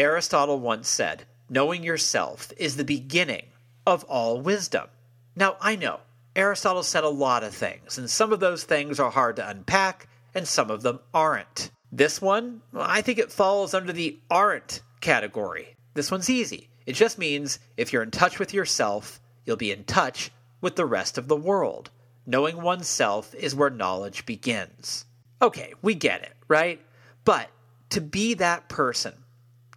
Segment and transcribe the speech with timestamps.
[0.00, 3.44] Aristotle once said, Knowing yourself is the beginning
[3.86, 4.88] of all wisdom.
[5.36, 6.00] Now, I know
[6.34, 10.08] Aristotle said a lot of things, and some of those things are hard to unpack,
[10.34, 11.70] and some of them aren't.
[11.92, 15.76] This one, I think it falls under the aren't category.
[15.92, 16.70] This one's easy.
[16.86, 20.30] It just means if you're in touch with yourself, you'll be in touch
[20.62, 21.90] with the rest of the world.
[22.24, 25.04] Knowing oneself is where knowledge begins.
[25.42, 26.80] Okay, we get it, right?
[27.26, 27.50] But
[27.90, 29.12] to be that person,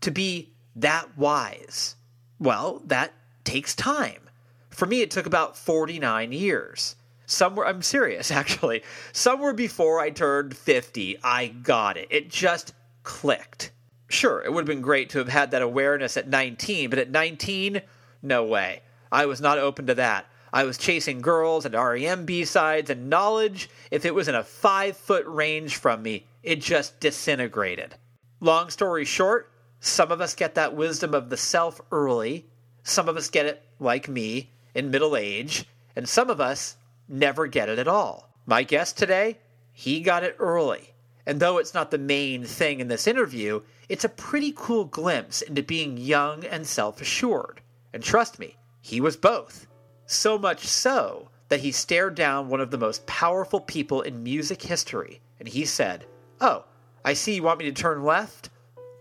[0.03, 1.95] to be that wise,
[2.39, 4.29] well, that takes time.
[4.69, 6.95] For me, it took about 49 years.
[7.25, 12.07] Somewhere, I'm serious actually, somewhere before I turned 50, I got it.
[12.09, 13.71] It just clicked.
[14.09, 17.09] Sure, it would have been great to have had that awareness at 19, but at
[17.09, 17.81] 19,
[18.21, 18.81] no way.
[19.11, 20.25] I was not open to that.
[20.51, 24.43] I was chasing girls and REM B sides, and knowledge, if it was in a
[24.43, 27.95] five foot range from me, it just disintegrated.
[28.39, 29.52] Long story short,
[29.85, 32.45] some of us get that wisdom of the self early,
[32.83, 36.77] some of us get it, like me, in middle age, and some of us
[37.09, 38.29] never get it at all.
[38.45, 39.39] My guest today,
[39.73, 40.93] he got it early.
[41.25, 45.41] And though it's not the main thing in this interview, it's a pretty cool glimpse
[45.41, 47.59] into being young and self assured.
[47.91, 49.67] And trust me, he was both.
[50.05, 54.61] So much so that he stared down one of the most powerful people in music
[54.61, 56.05] history and he said,
[56.39, 56.63] Oh,
[57.03, 58.49] I see you want me to turn left?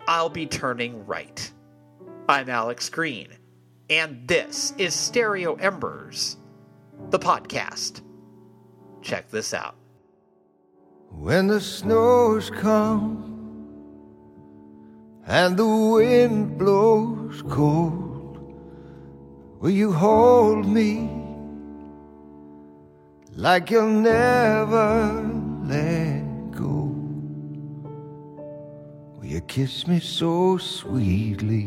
[0.09, 1.51] I'll be turning right.
[2.29, 3.29] I'm Alex Green,
[3.89, 6.39] and this is Stereo Embers,
[7.11, 8.03] the podcast.
[9.01, 9.77] Check this out.
[11.09, 13.29] When the snows come
[15.27, 18.39] and the wind blows cold,
[19.61, 21.09] will you hold me
[23.37, 25.23] like you'll never
[25.65, 26.22] let
[29.33, 31.65] you kiss me so sweetly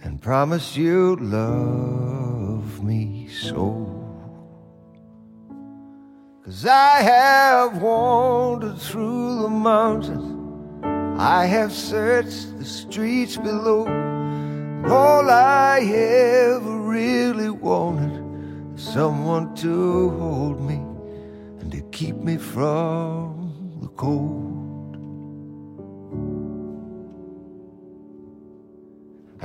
[0.00, 3.92] and promise you'd love me so?
[6.44, 10.80] Cause I have wandered through the mountains,
[11.18, 13.88] I have searched the streets below.
[14.86, 20.76] All I ever really wanted is someone to hold me
[21.58, 24.55] and to keep me from the cold.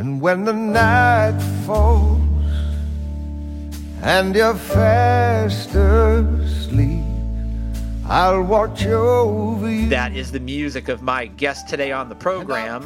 [0.01, 2.19] And when the night falls
[4.01, 7.03] and you're fast asleep,
[8.07, 9.89] I'll watch over you.
[9.89, 12.81] That is the music of my guest today on the program,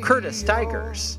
[0.00, 1.18] Curtis Stigers.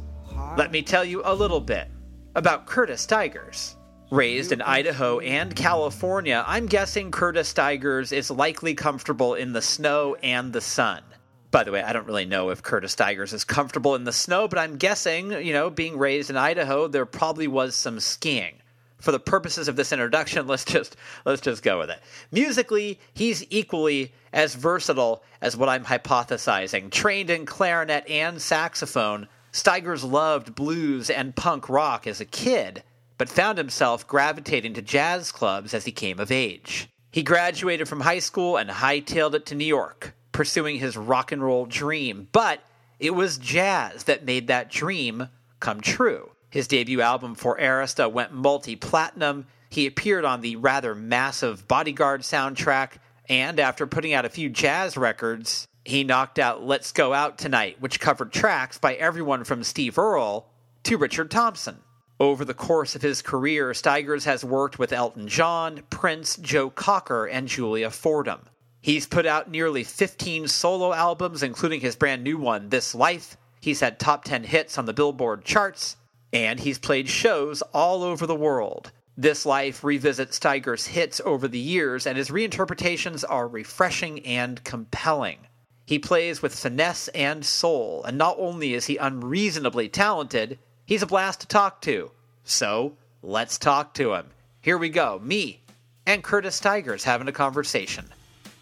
[0.58, 1.88] Let me tell you a little bit
[2.34, 3.76] about Curtis Stigers.
[4.09, 10.16] Raised in Idaho and California, I'm guessing Curtis Stigers is likely comfortable in the snow
[10.24, 11.03] and the sun.
[11.50, 14.47] By the way, I don't really know if Curtis Stigers is comfortable in the snow,
[14.47, 18.56] but I'm guessing, you know, being raised in Idaho, there probably was some skiing.
[19.00, 22.02] For the purposes of this introduction, let's just let's just go with it.
[22.31, 26.91] Musically, he's equally as versatile as what I'm hypothesizing.
[26.91, 32.84] Trained in clarinet and saxophone, Stigers loved blues and punk rock as a kid,
[33.18, 36.90] but found himself gravitating to jazz clubs as he came of age.
[37.12, 41.42] He graduated from high school and hightailed it to New York, pursuing his rock and
[41.42, 42.62] roll dream, but
[43.00, 46.30] it was jazz that made that dream come true.
[46.52, 49.47] His debut album for Arista went multi platinum.
[49.72, 54.96] He appeared on the rather massive Bodyguard soundtrack, and after putting out a few jazz
[54.96, 59.97] records, he knocked out Let's Go Out Tonight, which covered tracks by everyone from Steve
[59.97, 60.47] Earle
[60.84, 61.80] to Richard Thompson.
[62.20, 67.26] Over the course of his career, Stigers has worked with Elton John, Prince, Joe Cocker,
[67.26, 68.42] and Julia Fordham.
[68.88, 73.36] He's put out nearly 15 solo albums, including his brand new one, This Life.
[73.59, 75.98] He's had top 10 hits on the Billboard charts,
[76.31, 78.94] and he's played shows all over the world.
[79.18, 85.40] This Life revisits Stigers' hits over the years, and his reinterpretations are refreshing and compelling.
[85.86, 91.08] He plays with finesse and soul, and not only is he unreasonably talented, he's a
[91.08, 92.11] blast to talk to.
[92.46, 94.28] So, let's talk to him.
[94.61, 95.59] Here we go, me
[96.06, 98.06] and Curtis Stigers having a conversation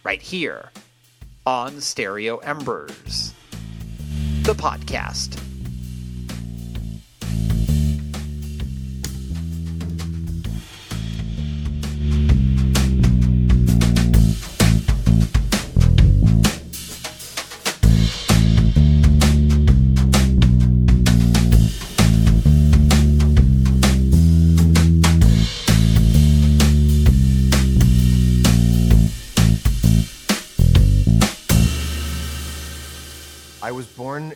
[0.05, 0.69] right here
[1.47, 3.33] on Stereo Embers,
[4.43, 5.41] the podcast.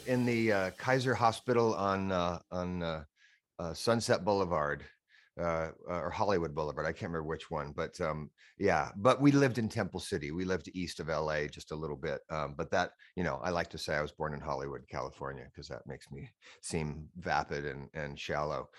[0.08, 3.04] In the uh, Kaiser Hospital on uh, on uh,
[3.60, 4.84] uh, Sunset Boulevard
[5.40, 6.86] uh, or Hollywood Boulevard.
[6.86, 8.90] I can't remember which one, but um, yeah.
[8.96, 10.32] But we lived in Temple City.
[10.32, 12.22] We lived east of LA just a little bit.
[12.30, 15.46] Um, but that, you know, I like to say I was born in Hollywood, California,
[15.46, 16.30] because that makes me
[16.62, 18.70] seem vapid and and shallow.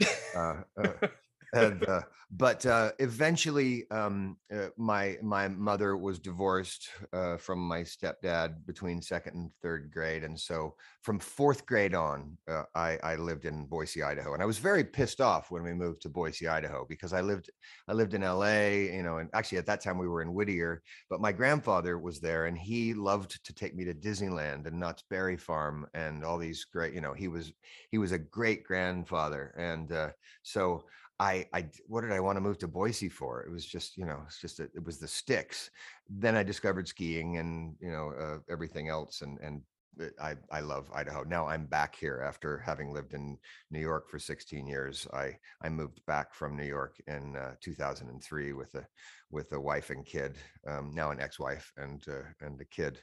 [1.53, 2.01] Uh,
[2.33, 9.03] but uh, eventually, um, uh, my my mother was divorced uh, from my stepdad between
[9.03, 13.65] second and third grade, and so from fourth grade on, uh, I, I lived in
[13.65, 17.13] Boise, Idaho, and I was very pissed off when we moved to Boise, Idaho, because
[17.13, 17.51] I lived
[17.89, 20.83] I lived in L.A., you know, and actually at that time we were in Whittier,
[21.09, 25.03] but my grandfather was there, and he loved to take me to Disneyland and Knott's
[25.11, 27.53] Berry Farm and all these great, you know, he was
[27.91, 30.11] he was a great grandfather, and uh,
[30.43, 30.85] so
[31.21, 33.43] I, I, what did I want to move to Boise for?
[33.43, 35.71] It was just, you know, it's just, a, it was the sticks.
[36.09, 39.21] Then I discovered skiing and, you know, uh, everything else.
[39.21, 39.61] And, and
[40.01, 41.23] uh, I, I love Idaho.
[41.25, 43.37] Now I'm back here after having lived in
[43.71, 45.07] New York for 16 years.
[45.13, 48.87] I, I moved back from New York in uh, 2003 with a,
[49.31, 52.99] with a wife and kid, um, now an ex-wife and, uh, and a kid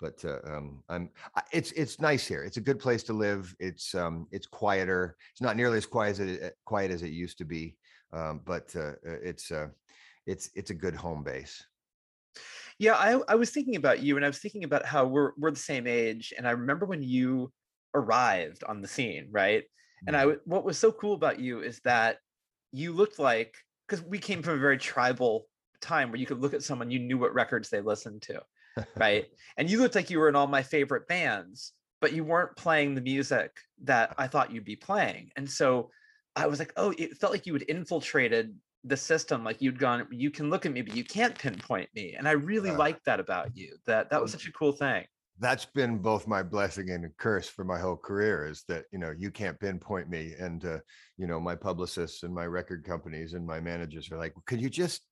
[0.00, 1.10] but uh, um, I'm
[1.52, 2.44] it's it's nice here.
[2.44, 3.54] It's a good place to live.
[3.58, 5.16] It's um, it's quieter.
[5.32, 7.76] It's not nearly as quiet as it quiet as it used to be,
[8.12, 9.68] um, but uh, uh, it's uh,
[10.26, 11.64] it's it's a good home base.
[12.78, 15.50] Yeah, I I was thinking about you, and I was thinking about how we're we're
[15.50, 17.52] the same age, and I remember when you
[17.94, 19.64] arrived on the scene, right?
[20.06, 20.50] And I mm-hmm.
[20.50, 22.18] what was so cool about you is that
[22.72, 23.54] you looked like
[23.88, 25.46] because we came from a very tribal
[25.80, 28.42] time where you could look at someone, you knew what records they listened to
[28.96, 29.26] right?
[29.56, 32.94] And you looked like you were in all my favorite bands, but you weren't playing
[32.94, 33.50] the music
[33.84, 35.30] that I thought you'd be playing.
[35.36, 35.90] And so
[36.34, 39.42] I was like, oh, it felt like you had infiltrated the system.
[39.42, 42.14] Like you'd gone, you can look at me, but you can't pinpoint me.
[42.16, 43.76] And I really uh, liked that about you.
[43.86, 45.04] That that was such a cool thing.
[45.38, 48.98] That's been both my blessing and a curse for my whole career is that, you
[48.98, 50.32] know, you can't pinpoint me.
[50.38, 50.78] And, uh,
[51.18, 54.70] you know, my publicists and my record companies and my managers are like, could you
[54.70, 55.02] just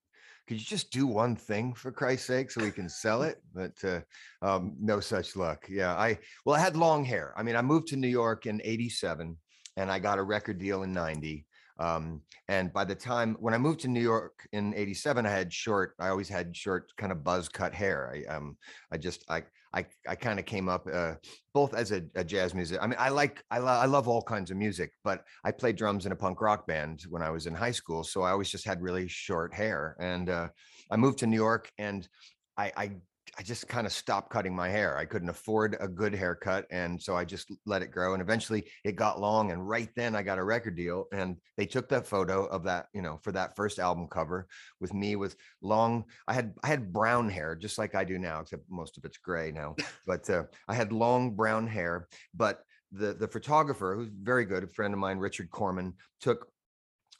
[0.47, 3.43] could you just do one thing for Christ's sake so we can sell it?
[3.55, 4.01] But uh,
[4.43, 5.67] um, no such luck.
[5.69, 7.33] Yeah, I well, I had long hair.
[7.37, 9.37] I mean, I moved to New York in '87,
[9.77, 11.47] and I got a record deal in '90.
[11.79, 15.53] Um, and by the time when I moved to New York in '87, I had
[15.53, 15.95] short.
[15.99, 18.13] I always had short, kind of buzz cut hair.
[18.15, 18.57] I um,
[18.93, 19.45] I just I
[19.75, 21.15] I I kind of came up uh,
[21.53, 22.79] both as a, a, jazz music.
[22.81, 25.77] I mean, I like I, lo- I love all kinds of music, but I played
[25.77, 28.51] drums in a punk rock band when I was in high school, so I always
[28.51, 29.97] just had really short hair.
[29.99, 30.49] And uh,
[30.91, 32.09] I moved to New York, and
[32.57, 32.91] I, I
[33.39, 34.97] I just kind of stopped cutting my hair.
[34.97, 36.67] I couldn't afford a good haircut.
[36.71, 38.13] And so I just let it grow.
[38.13, 39.51] And eventually it got long.
[39.51, 41.07] And right then I got a record deal.
[41.13, 44.47] And they took that photo of that, you know, for that first album cover
[44.81, 48.41] with me with long, I had I had brown hair, just like I do now,
[48.41, 49.75] except most of it's gray now.
[50.07, 52.09] But uh, I had long brown hair.
[52.35, 56.47] But the the photographer, who's very good, a friend of mine, Richard Corman, took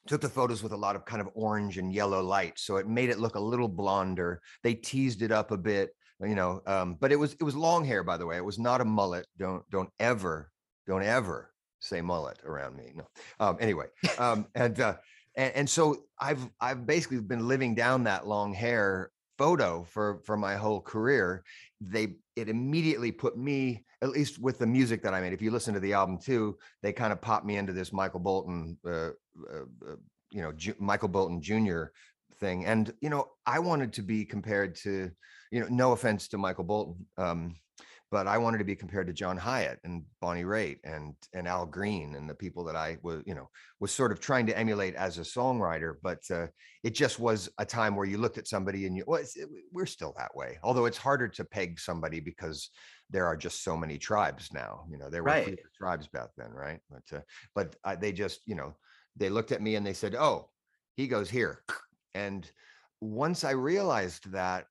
[0.07, 2.87] took the photos with a lot of kind of orange and yellow light so it
[2.87, 6.97] made it look a little blonder they teased it up a bit you know um,
[7.01, 9.27] but it was it was long hair by the way it was not a mullet
[9.39, 10.51] don't don't ever
[10.87, 11.51] don't ever
[11.81, 13.07] say mullet around me no
[13.41, 13.87] um, anyway
[14.19, 14.95] um, and, uh,
[15.37, 20.37] and and so i've i've basically been living down that long hair photo for for
[20.37, 21.45] my whole career.
[21.81, 25.51] They it immediately put me at least with the music that i made if you
[25.51, 29.11] listen to the album too they kind of popped me into this michael bolton uh,
[29.51, 29.97] uh, uh,
[30.31, 31.85] you know J- michael bolton jr
[32.41, 35.11] thing and you know i wanted to be compared to
[35.55, 37.55] you know, no offense to Michael Bolton, um,
[38.11, 41.65] but I wanted to be compared to John Hiatt and Bonnie Raitt and and Al
[41.65, 43.49] Green and the people that I was, you know,
[43.79, 45.95] was sort of trying to emulate as a songwriter.
[46.03, 46.49] But uh,
[46.83, 49.87] it just was a time where you looked at somebody and you, well, it, we're
[49.87, 50.59] still that way.
[50.65, 52.71] Although it's harder to peg somebody because
[53.11, 54.87] there are just so many tribes now.
[54.91, 55.59] You know, there were right.
[55.79, 56.81] tribes back then, right?
[56.91, 57.23] But uh,
[57.55, 58.75] but uh, they just, you know,
[59.17, 60.51] they looked at me and they said, "Oh,
[60.97, 61.63] he goes here,"
[62.15, 62.51] and
[63.01, 64.67] once I realized that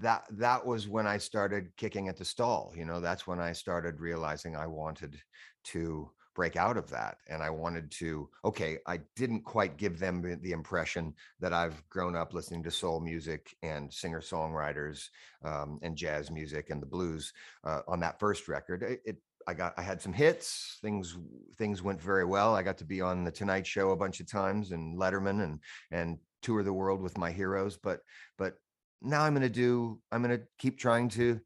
[0.00, 2.74] that that was when I started kicking at the stall.
[2.76, 5.18] You know, that's when I started realizing I wanted
[5.64, 10.38] to break out of that and i wanted to okay i didn't quite give them
[10.40, 15.08] the impression that i've grown up listening to soul music and singer songwriters
[15.44, 17.32] um, and jazz music and the blues
[17.64, 19.16] uh, on that first record it, it,
[19.48, 21.18] i got i had some hits things
[21.56, 24.30] things went very well i got to be on the tonight show a bunch of
[24.30, 25.58] times and letterman and
[25.90, 28.00] and tour the world with my heroes but
[28.36, 28.54] but
[29.02, 31.40] now I'm going to do, I'm going to keep trying to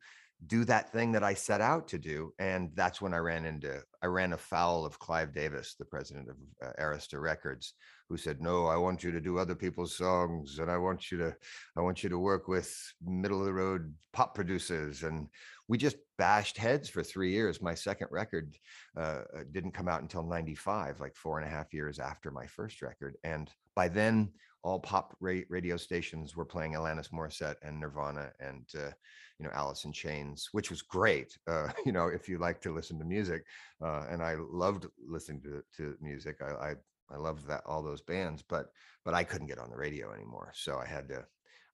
[0.47, 2.33] do that thing that I set out to do.
[2.39, 6.37] And that's when I ran into, I ran afoul of Clive Davis, the president of
[6.67, 7.75] uh, Arista Records,
[8.09, 10.59] who said, no, I want you to do other people's songs.
[10.59, 11.37] And I want you to,
[11.77, 15.05] I want you to work with middle of the road pop producers.
[15.05, 15.29] And
[15.69, 17.63] we just bashed heads for three years.
[17.63, 18.57] My second record
[18.97, 22.47] uh, uh didn't come out until 95, like four and a half years after my
[22.47, 23.15] first record.
[23.23, 28.66] And by then all pop ra- radio stations were playing Alanis Morissette and Nirvana and
[28.76, 28.90] uh,
[29.38, 31.37] you know Alice in Chains, which was great.
[31.47, 33.45] Uh, you know, if you like to listen to music,
[33.85, 36.37] uh, and I loved listening to to music.
[36.40, 36.75] I, I
[37.11, 38.66] I loved that all those bands, but
[39.04, 41.25] but I couldn't get on the radio anymore, so I had to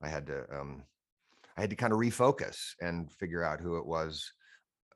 [0.03, 0.85] I had to um,
[1.57, 4.33] I had to kind of refocus and figure out who it was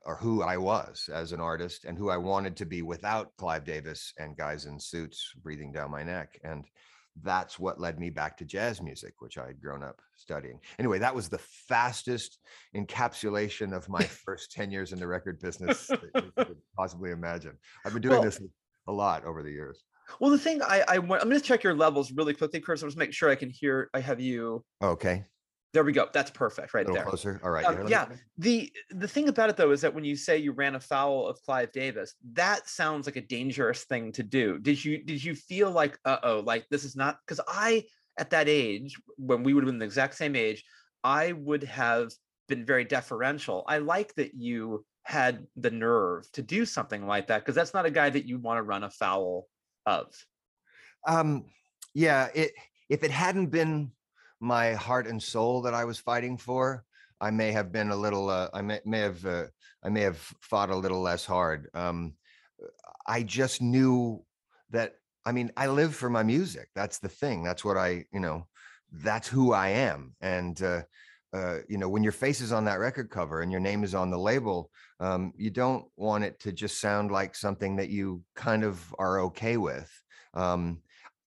[0.05, 3.63] or who I was as an artist and who I wanted to be without Clive
[3.63, 6.65] Davis and guys in suits breathing down my neck and
[7.21, 10.59] that's what led me back to jazz music, which I had grown up studying.
[10.79, 12.39] Anyway, that was the fastest
[12.75, 17.57] encapsulation of my first 10 years in the record business that you could possibly imagine.
[17.85, 18.41] I've been doing well, this
[18.87, 19.83] a lot over the years.
[20.19, 22.81] Well, the thing I, I am going to check your levels really quickly, Chris.
[22.81, 23.89] I'm just make sure I can hear.
[23.93, 24.63] I have you.
[24.81, 25.25] Okay.
[25.73, 26.07] There we go.
[26.13, 27.03] That's perfect right there.
[27.03, 27.41] Closer.
[27.43, 27.65] All right.
[27.65, 28.07] Um, yeah.
[28.37, 31.41] The the thing about it though is that when you say you ran afoul of
[31.41, 34.59] Clive Davis, that sounds like a dangerous thing to do.
[34.59, 37.85] Did you did you feel like uh oh, like this is not because I
[38.19, 40.63] at that age when we would have been the exact same age,
[41.03, 42.11] I would have
[42.47, 43.63] been very deferential.
[43.67, 47.87] I like that you had the nerve to do something like that because that's not
[47.87, 49.47] a guy that you want to run afoul
[49.87, 50.13] of.
[51.07, 51.45] Um.
[51.95, 52.27] Yeah.
[52.35, 52.51] It
[52.89, 53.91] if it hadn't been
[54.43, 56.83] my heart and soul that I was fighting for,
[57.21, 58.29] I may have been a little.
[58.29, 59.25] Uh, I may, may have.
[59.25, 59.45] Uh,
[59.83, 61.69] I may have fought a little less hard.
[61.73, 62.15] Um,
[63.07, 64.23] I just knew
[64.71, 64.95] that.
[65.25, 66.67] I mean, I live for my music.
[66.75, 67.43] That's the thing.
[67.43, 68.05] That's what I.
[68.11, 68.47] You know,
[68.91, 70.15] that's who I am.
[70.19, 70.81] And uh,
[71.33, 73.95] uh, you know, when your face is on that record cover and your name is
[73.95, 74.69] on the label,
[74.99, 79.21] um, you don't want it to just sound like something that you kind of are
[79.21, 79.89] okay with.
[80.33, 80.81] Um,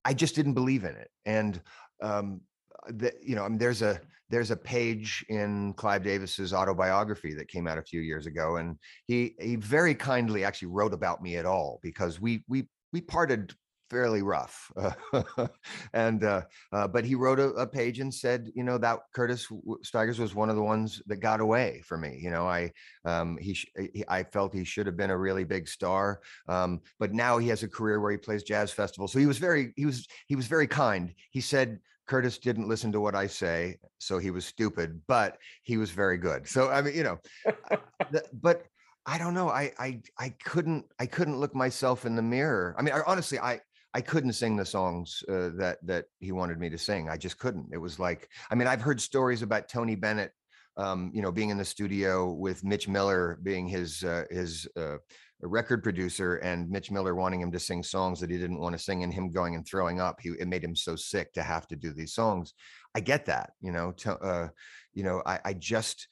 [0.05, 1.59] I just didn't believe in it, and
[2.01, 2.41] um,
[2.89, 7.47] that you know, I mean, there's a there's a page in Clive Davis's autobiography that
[7.47, 11.37] came out a few years ago, and he he very kindly actually wrote about me
[11.37, 13.53] at all because we we we parted
[13.89, 14.71] fairly rough.
[15.93, 16.41] And uh,
[16.73, 19.47] uh, but he wrote a, a, page and said you know that curtis
[19.83, 22.19] stigers was one of the ones that got away for me.
[22.21, 22.71] You know i
[23.05, 23.57] um, he,
[23.93, 27.47] he, i felt he should have been a really big star um, but now he
[27.47, 30.35] has a career where he plays jazz festivals so he was very he was he
[30.35, 31.13] was very kind.
[31.31, 35.77] He said Curtis didn't listen to what I say, so he was stupid, but he
[35.77, 36.47] was very good.
[36.47, 37.19] So I mean, you know,
[38.33, 38.65] but
[39.05, 39.49] I don't know.
[39.49, 42.75] I I I couldn't I couldn't look myself in the mirror.
[42.77, 43.59] I mean, I, honestly, I
[43.93, 47.09] I couldn't sing the songs uh, that that he wanted me to sing.
[47.09, 47.69] I just couldn't.
[47.71, 50.31] It was like, I mean, I've heard stories about Tony Bennett,
[50.77, 54.97] um, you know, being in the studio with Mitch Miller being his uh, his uh,
[55.43, 58.73] a record producer and Mitch Miller wanting him to sing songs that he didn't want
[58.75, 60.19] to sing and him going and throwing up.
[60.19, 62.53] He it made him so sick to have to do these songs.
[62.95, 63.91] I get that, you know.
[63.91, 64.47] To, uh,
[64.93, 66.07] you know, I, I just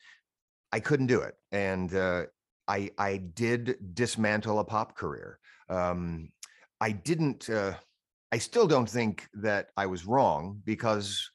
[0.72, 2.24] I couldn't do it, and uh,
[2.67, 5.39] I I did dismantle a pop career.
[5.70, 6.29] Um,
[6.79, 7.50] I didn't.
[7.50, 7.74] Uh,
[8.32, 11.29] I still don't think that I was wrong because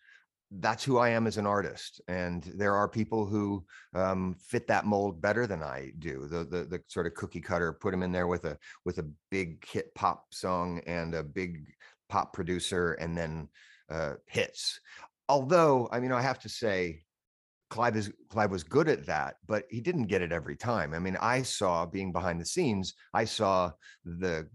[0.50, 2.00] that's who I am as an artist.
[2.08, 3.64] And there are people who
[3.94, 6.26] um, fit that mold better than I do.
[6.26, 9.08] The, the the sort of cookie cutter, put them in there with a with a
[9.30, 11.66] big hit pop song and a big
[12.08, 13.48] pop producer, and then
[13.90, 14.80] uh, hits.
[15.28, 17.02] Although, I mean, I have to say,
[17.68, 20.92] Clive is Clive was good at that, but he didn't get it every time.
[20.94, 23.70] I mean, I saw being behind the scenes, I saw
[24.04, 24.48] the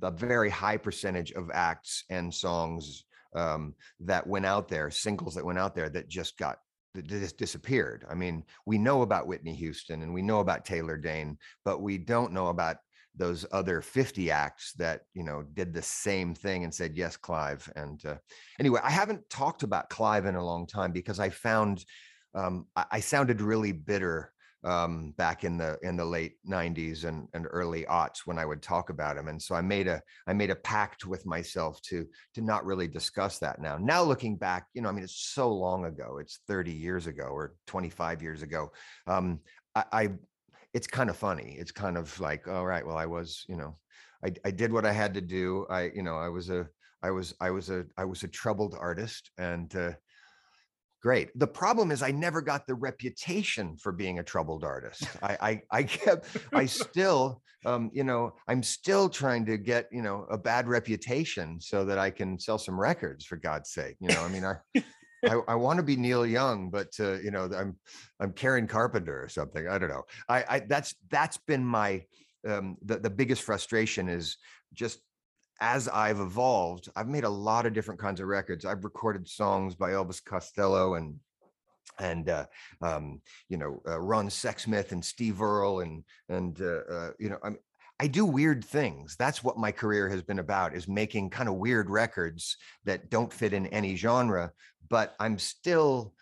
[0.00, 3.04] the very high percentage of acts and songs
[3.36, 6.58] um, that went out there, singles that went out there that just got
[6.94, 8.06] that just disappeared.
[8.10, 11.98] I mean, we know about Whitney Houston and we know about Taylor Dayne, but we
[11.98, 12.78] don't know about
[13.18, 17.70] those other 50 acts that you know did the same thing and said yes clive
[17.74, 18.16] and uh,
[18.60, 21.84] anyway i haven't talked about clive in a long time because i found
[22.34, 24.30] um, I, I, sounded really bitter
[24.66, 28.62] um, back in the in the late 90s and, and early aughts when I would
[28.62, 29.28] talk about him.
[29.28, 32.04] And so I made a I made a pact with myself to
[32.34, 33.78] to not really discuss that now.
[33.78, 36.18] Now looking back, you know, I mean, it's so long ago.
[36.20, 38.72] It's 30 years ago or 25 years ago.
[39.06, 39.40] Um,
[39.76, 40.08] I, I
[40.74, 41.56] it's kind of funny.
[41.58, 43.78] It's kind of like, all right, well, I was, you know,
[44.24, 45.64] I, I did what I had to do.
[45.70, 46.66] I, you know, I was a
[47.02, 49.92] I was I was a I was a troubled artist and uh,
[51.06, 51.30] great.
[51.38, 55.04] The problem is I never got the reputation for being a troubled artist.
[55.22, 60.02] I, I, I kept, I still, um, you know, I'm still trying to get, you
[60.02, 63.94] know, a bad reputation so that I can sell some records for God's sake.
[64.00, 64.56] You know, I mean, I,
[65.24, 67.76] I, I want to be Neil Young, but uh, you know, I'm
[68.18, 69.68] I'm Karen Carpenter or something.
[69.68, 70.06] I don't know.
[70.28, 72.02] I, I that's that's been my
[72.48, 74.38] um, the the biggest frustration is
[74.74, 74.98] just
[75.60, 76.88] as I've evolved.
[76.96, 78.64] I've made a lot of different kinds of records.
[78.64, 81.18] I've recorded songs by Elvis Costello and
[81.98, 82.46] and uh,
[82.82, 87.38] um, you know uh, Ron Sexsmith and Steve Earle and and uh, uh you know
[87.42, 87.56] I'm
[87.98, 89.16] I do weird things.
[89.16, 93.32] That's what my career has been about is making kind of weird records that don't
[93.32, 94.52] fit in any genre,
[94.90, 96.12] but I'm still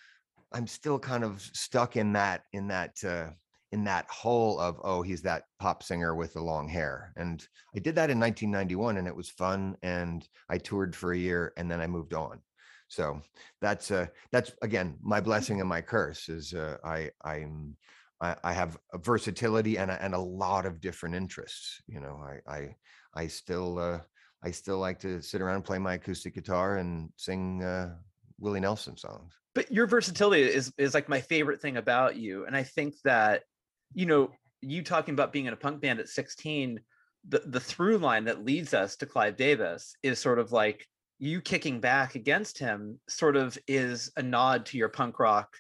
[0.52, 3.30] I'm still kind of stuck in that in that uh,
[3.74, 7.80] in that hole of oh he's that pop singer with the long hair and i
[7.80, 11.68] did that in 1991 and it was fun and i toured for a year and
[11.68, 12.38] then i moved on
[12.86, 13.20] so
[13.60, 17.76] that's uh that's again my blessing and my curse is uh, i i'm
[18.20, 21.82] I, I have a versatility and a, and a lot of different interests.
[21.88, 22.76] You know, I I
[23.12, 23.98] I still uh,
[24.42, 27.96] I still like to sit around and play my acoustic guitar and sing uh,
[28.38, 29.34] Willie Nelson songs.
[29.52, 33.42] But your versatility is is like my favorite thing about you, and I think that
[33.94, 36.80] you know you talking about being in a punk band at 16
[37.28, 40.86] the the through line that leads us to Clive Davis is sort of like
[41.18, 45.56] you kicking back against him sort of is a nod to your punk rock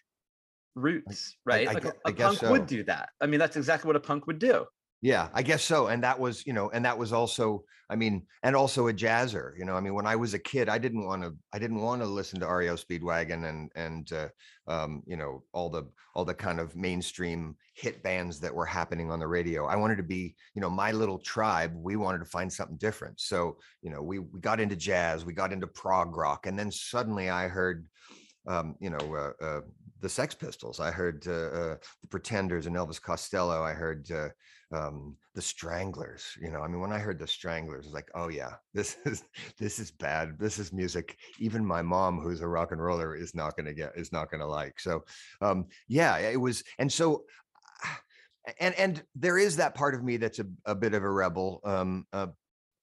[0.74, 1.68] roots, right?
[1.68, 2.50] I, like I, a, I a punk so.
[2.50, 3.10] would do that.
[3.20, 4.66] I mean, that's exactly what a punk would do.
[5.04, 5.88] Yeah, I guess so.
[5.88, 9.52] And that was, you know, and that was also, I mean, and also a jazzer.
[9.58, 11.82] You know, I mean, when I was a kid, I didn't want to, I didn't
[11.82, 14.28] want to listen to REO Speedwagon and and uh,
[14.66, 19.10] um, you know, all the all the kind of mainstream hit bands that were happening
[19.10, 19.66] on the radio.
[19.66, 21.74] I wanted to be, you know, my little tribe.
[21.76, 23.20] We wanted to find something different.
[23.20, 26.70] So, you know, we we got into jazz, we got into prog rock, and then
[26.70, 27.86] suddenly I heard,
[28.46, 29.60] um, you know, uh, uh,
[30.00, 30.80] the Sex Pistols.
[30.80, 33.62] I heard uh, uh, the Pretenders and Elvis Costello.
[33.62, 34.28] I heard uh,
[34.74, 36.24] um, the Stranglers.
[36.40, 38.96] You know, I mean, when I heard the Stranglers, I was like, oh yeah, this
[39.04, 39.24] is
[39.58, 40.38] this is bad.
[40.38, 41.16] This is music.
[41.38, 44.30] Even my mom, who's a rock and roller, is not going to get is not
[44.30, 44.80] going to like.
[44.80, 45.04] So,
[45.40, 47.24] um, yeah, it was, and so.
[48.60, 51.60] And and there is that part of me that's a, a bit of a rebel,
[51.64, 52.26] um, uh,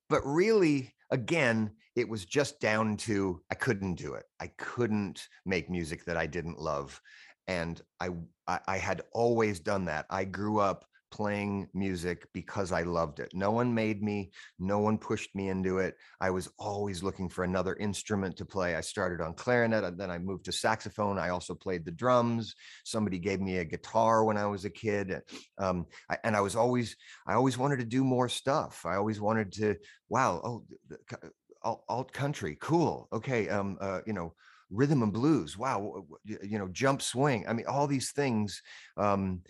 [0.08, 4.24] but really, again, it was just down to I couldn't do it.
[4.40, 7.00] I couldn't make music that I didn't love,
[7.46, 8.08] and I
[8.48, 10.06] I, I had always done that.
[10.10, 13.30] I grew up playing music because I loved it.
[13.34, 15.94] No one made me, no one pushed me into it.
[16.20, 18.74] I was always looking for another instrument to play.
[18.74, 21.18] I started on clarinet, and then I moved to saxophone.
[21.18, 22.56] I also played the drums.
[22.84, 25.20] Somebody gave me a guitar when I was a kid,
[25.58, 26.96] um, I, and I was always,
[27.26, 28.84] I always wanted to do more stuff.
[28.86, 29.76] I always wanted to,
[30.08, 33.08] wow, oh, alt, country, cool.
[33.12, 34.34] Okay, um, uh, you know,
[34.70, 35.58] rhythm and blues.
[35.58, 37.44] Wow, you know, jump swing.
[37.46, 38.62] I mean, all these things
[38.96, 39.42] um,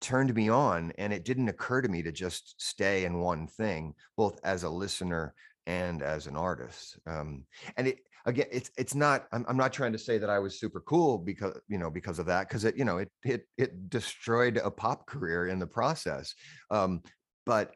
[0.00, 3.94] turned me on, and it didn't occur to me to just stay in one thing,
[4.16, 5.34] both as a listener
[5.66, 6.98] and as an artist.
[7.06, 7.44] Um,
[7.76, 9.26] and it again, it's it's not.
[9.32, 12.18] I'm, I'm not trying to say that I was super cool because you know because
[12.18, 15.66] of that, because it you know it it it destroyed a pop career in the
[15.66, 16.34] process.
[16.70, 17.02] Um,
[17.46, 17.74] but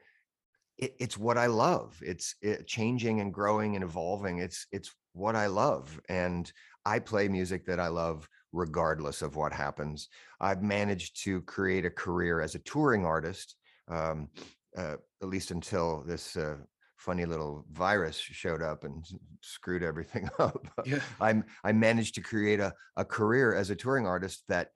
[0.79, 1.99] it, it's what I love.
[2.03, 4.39] It's it, changing and growing and evolving.
[4.39, 6.51] It's it's what I love, and
[6.85, 10.09] I play music that I love regardless of what happens.
[10.41, 13.57] I've managed to create a career as a touring artist,
[13.89, 14.29] um,
[14.77, 16.57] uh, at least until this uh,
[16.97, 19.05] funny little virus showed up and
[19.43, 20.67] screwed everything up.
[20.85, 21.01] Yeah.
[21.21, 24.71] I'm I managed to create a, a career as a touring artist that,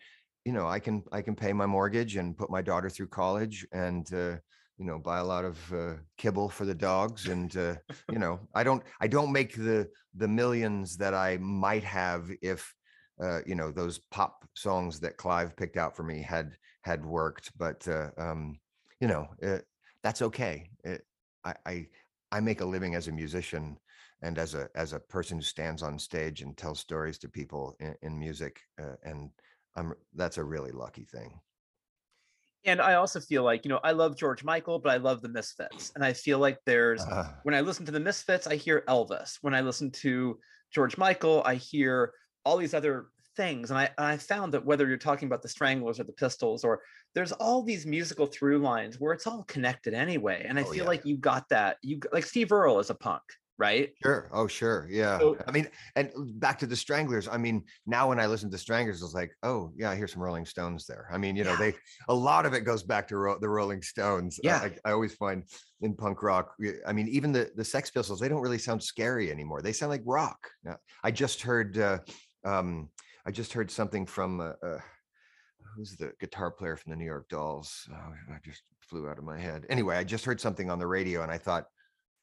[0.45, 3.67] you know, I can I can pay my mortgage and put my daughter through college
[3.73, 4.37] and uh,
[4.79, 7.75] you know buy a lot of uh, kibble for the dogs and uh,
[8.11, 12.75] you know i don't i don't make the the millions that i might have if
[13.23, 17.57] uh, you know those pop songs that clive picked out for me had had worked
[17.57, 18.59] but uh, um,
[19.01, 19.65] you know it,
[20.03, 21.03] that's okay it,
[21.45, 21.87] I, I
[22.33, 23.77] i make a living as a musician
[24.23, 27.77] and as a as a person who stands on stage and tells stories to people
[27.81, 29.31] in, in music uh, and
[29.77, 31.41] i'm that's a really lucky thing
[32.65, 35.29] and I also feel like, you know, I love George Michael, but I love the
[35.29, 35.91] Misfits.
[35.95, 39.39] And I feel like there's, uh, when I listen to the Misfits, I hear Elvis.
[39.41, 40.39] When I listen to
[40.73, 42.13] George Michael, I hear
[42.45, 43.71] all these other things.
[43.71, 46.65] And I, and I found that whether you're talking about the Stranglers or the Pistols,
[46.65, 46.81] or
[47.15, 50.45] there's all these musical through lines where it's all connected anyway.
[50.49, 50.89] And I oh, feel yeah.
[50.89, 51.79] like you got that.
[51.83, 53.23] You like Steve Earle is a punk
[53.63, 53.91] right?
[54.03, 54.29] Sure.
[54.33, 54.89] Oh, sure.
[54.91, 55.19] Yeah.
[55.19, 57.29] So, I mean, and back to the Stranglers.
[57.29, 60.21] I mean, now when I listen to Stranglers, it's like, oh, yeah, I hear some
[60.21, 61.07] Rolling Stones there.
[61.13, 61.71] I mean, you know, yeah.
[61.71, 61.75] they
[62.09, 64.41] a lot of it goes back to ro- the Rolling Stones.
[64.43, 64.57] Yeah.
[64.57, 65.45] I, I, always find
[65.81, 66.55] in punk rock.
[66.87, 69.63] I mean, even the the Sex Pistols, they don't really sound scary anymore.
[69.63, 70.39] They sound like rock.
[71.05, 71.79] I just heard.
[71.79, 71.99] Uh,
[72.45, 72.91] um,
[73.27, 74.41] I just heard something from.
[74.41, 74.81] Uh, uh,
[75.77, 77.89] who's the guitar player from the New York Dolls?
[77.91, 79.65] Oh, I just flew out of my head.
[79.71, 81.65] Anyway, I just heard something on the radio, and I thought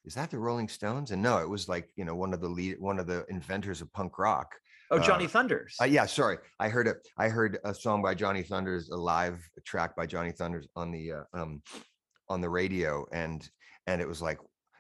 [0.06, 1.12] is that the Rolling Stones?
[1.12, 3.82] And no, it was like, you know, one of the lead, one of the inventors
[3.82, 4.56] of punk rock.
[4.92, 5.76] Oh, Johnny uh, Thunders.
[5.80, 6.38] Uh, yeah, sorry.
[6.60, 6.98] I heard it.
[7.18, 11.12] I heard a song by Johnny Thunders, a live track by Johnny Thunders on the
[11.12, 11.62] uh, um
[12.28, 13.48] on the radio, and
[13.86, 14.40] and it was like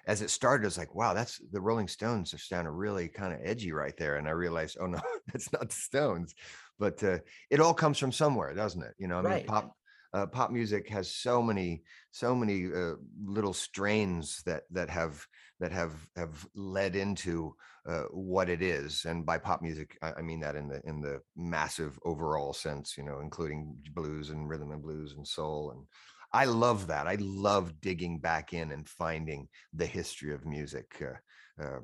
[0.09, 3.41] as it started, it's like, wow, that's the Rolling Stones are sounding really kind of
[3.43, 4.15] edgy right there.
[4.15, 4.99] And I realized, oh no,
[5.31, 6.33] that's not the Stones,
[6.79, 7.19] but uh,
[7.51, 8.95] it all comes from somewhere, doesn't it?
[8.97, 9.47] You know, I mean, right.
[9.47, 9.71] pop
[10.11, 12.93] uh, pop music has so many so many uh,
[13.23, 15.23] little strains that that have
[15.59, 17.53] that have have led into
[17.87, 21.01] uh, what it is and by pop music I, I, mean that in the in
[21.01, 25.85] the massive overall sense you know including blues and rhythm and blues and soul and
[26.33, 31.15] i love that i love digging back in and finding the history of music uh,
[31.61, 31.79] uh,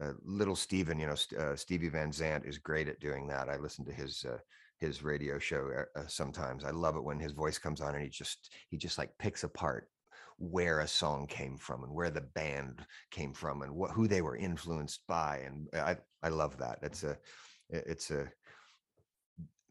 [0.00, 3.48] uh little Steven, you know, Stevie Van Zandt is great at doing that.
[3.48, 4.24] I listen to his
[4.78, 6.64] his radio show uh, uh, sometimes.
[6.64, 9.44] I love it when his voice comes on and he just he just like picks
[9.44, 9.88] apart
[10.38, 14.20] where a song came from and where the band came from and what who they
[14.20, 16.78] were influenced by and I I love that.
[16.82, 17.16] It's a
[17.70, 18.28] it's a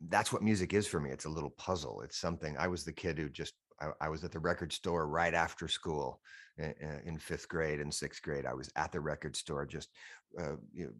[0.09, 1.11] that's what music is for me.
[1.11, 2.01] It's a little puzzle.
[2.01, 5.07] It's something I was the kid who just I, I was at the record store
[5.07, 6.21] right after school
[6.57, 6.73] in,
[7.05, 8.45] in, fifth grade and sixth grade.
[8.45, 9.89] I was at the record store just
[10.39, 10.91] uh, you know,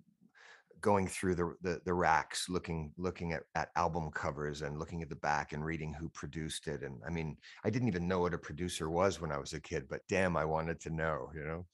[0.82, 5.10] going through the, the, the racks looking looking at, at album covers and looking at
[5.10, 8.34] the back and reading who produced it and i mean i didn't even know what
[8.34, 11.44] a producer was when i was a kid but damn i wanted to know you
[11.44, 11.66] know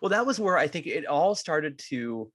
[0.00, 2.30] well that was where i think it all started to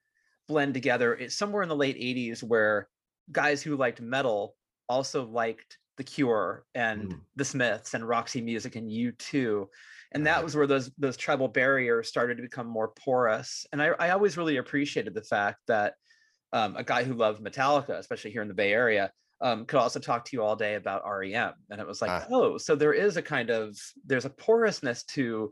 [0.47, 2.87] blend together it's somewhere in the late 80s where
[3.31, 4.55] guys who liked metal
[4.87, 7.19] also liked the cure and mm.
[7.35, 9.67] the smiths and roxy music and u2
[10.13, 13.87] and that was where those those tribal barriers started to become more porous and i,
[13.99, 15.95] I always really appreciated the fact that
[16.53, 19.99] um, a guy who loved metallica especially here in the bay area um, could also
[19.99, 22.93] talk to you all day about rem and it was like uh, oh so there
[22.93, 25.51] is a kind of there's a porousness to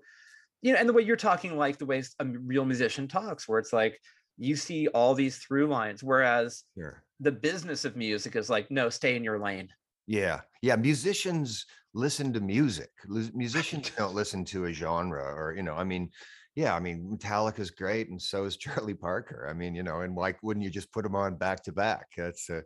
[0.62, 3.60] you know and the way you're talking like the way a real musician talks where
[3.60, 4.00] it's like
[4.38, 7.04] you see all these through lines whereas sure.
[7.20, 9.68] the business of music is like no stay in your lane
[10.08, 11.66] yeah yeah musicians
[11.98, 12.92] listen to music.
[13.08, 16.12] Musicians don't listen to a genre or, you know, I mean,
[16.56, 19.48] yeah, I mean, Metallica is great, and so is Charlie Parker.
[19.50, 22.08] I mean, you know, and like, wouldn't you just put them on back to back?
[22.16, 22.62] That's, uh,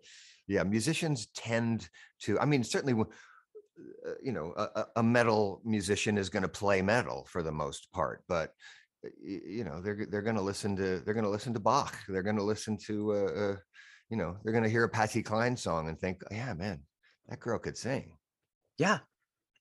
[0.47, 1.89] yeah, musicians tend
[2.23, 2.39] to.
[2.39, 7.25] I mean, certainly, uh, you know, a, a metal musician is going to play metal
[7.30, 8.54] for the most part, but
[9.06, 11.97] uh, you know, they're they're going to listen to they're going to listen to Bach.
[12.08, 13.56] They're going to listen to, uh, uh,
[14.10, 16.82] you know, they're going to hear a Patsy Cline song and think, yeah, man,
[17.32, 18.12] that girl could sing.
[18.78, 19.00] Yeah,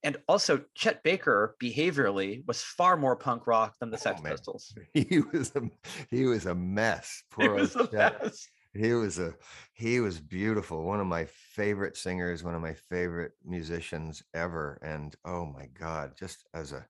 [0.03, 4.75] and also, Chet Baker behaviorally was far more punk rock than the oh, Sex Pistols.
[4.95, 5.63] He was a
[6.11, 7.23] he was a mess.
[7.31, 8.23] Poor he was a Chet.
[8.23, 8.49] mess.
[8.73, 9.35] He was a
[9.75, 10.85] he was beautiful.
[10.85, 14.79] One of my favorite singers, one of my favorite musicians ever.
[14.83, 16.87] And oh my God, just as a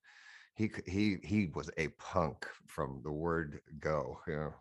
[0.55, 4.21] he he he was a punk from the word go.
[4.29, 4.55] You know.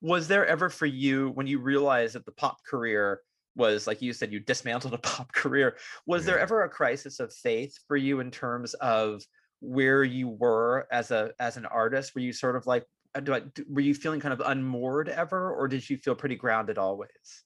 [0.00, 3.20] Was there ever for you when you realized that the pop career
[3.54, 5.76] was like you said you dismantled a pop career.
[6.06, 6.32] Was yeah.
[6.32, 9.22] there ever a crisis of faith for you in terms of
[9.60, 12.14] where you were as a as an artist?
[12.14, 12.84] Were you sort of like
[13.14, 16.36] uh, do I, were you feeling kind of unmoored ever or did you feel pretty
[16.36, 17.44] grounded always?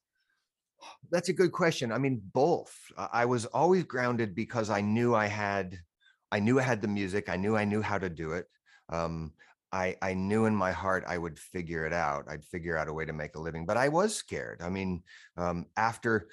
[1.11, 1.91] That's a good question.
[1.91, 2.75] I mean both.
[2.97, 5.77] I was always grounded because i knew i had
[6.31, 7.29] i knew i had the music.
[7.29, 8.45] I knew i knew how to do it.
[8.89, 9.33] Um,
[9.77, 12.25] I I knew in my heart I would figure it out.
[12.27, 14.61] I'd figure out a way to make a living, but I was scared.
[14.61, 15.03] I mean,
[15.37, 16.29] um, after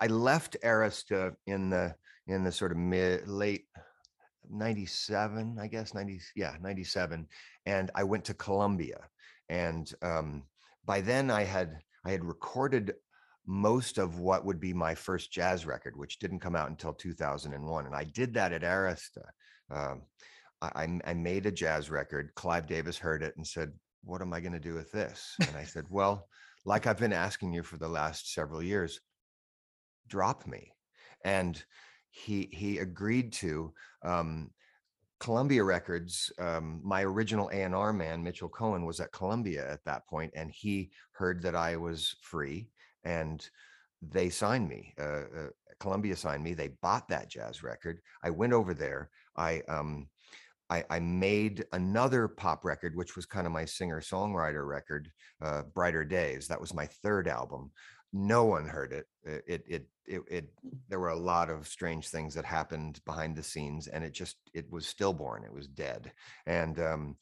[0.00, 1.94] I left Arista in the
[2.26, 3.66] in the sort of mid late
[4.50, 7.26] 97 i guess 90 yeah 97
[7.66, 8.98] and i went to columbia
[9.50, 10.42] and um,
[10.86, 12.94] by then i had i had recorded
[13.46, 17.86] most of what would be my first jazz record which didn't come out until 2001
[17.86, 19.24] and i did that at arista
[19.70, 20.02] um,
[20.60, 22.30] I, I made a jazz record.
[22.34, 23.72] Clive Davis heard it and said,
[24.04, 25.34] What am I going to do with this?
[25.46, 26.28] And I said, Well,
[26.64, 29.00] like I've been asking you for the last several years,
[30.08, 30.72] drop me.
[31.24, 31.62] And
[32.10, 33.72] he he agreed to.
[34.02, 34.50] Um,
[35.20, 40.32] Columbia Records, um, my original A&R man, Mitchell Cohen, was at Columbia at that point,
[40.36, 42.68] and he heard that I was free,
[43.02, 43.44] and
[44.00, 44.94] they signed me.
[44.98, 45.48] Uh, uh,
[45.80, 46.54] Columbia signed me.
[46.54, 48.00] They bought that jazz record.
[48.22, 49.10] I went over there.
[49.36, 50.08] I um,
[50.70, 55.10] I, I, made another pop record, which was kind of my singer songwriter record,
[55.42, 56.46] uh, Brighter Days.
[56.48, 57.70] That was my third album.
[58.12, 59.06] No one heard it.
[59.24, 60.48] It, it, it, it,
[60.88, 64.36] there were a lot of strange things that happened behind the scenes and it just,
[64.54, 65.44] it was stillborn.
[65.44, 66.12] It was dead.
[66.46, 67.16] And, um,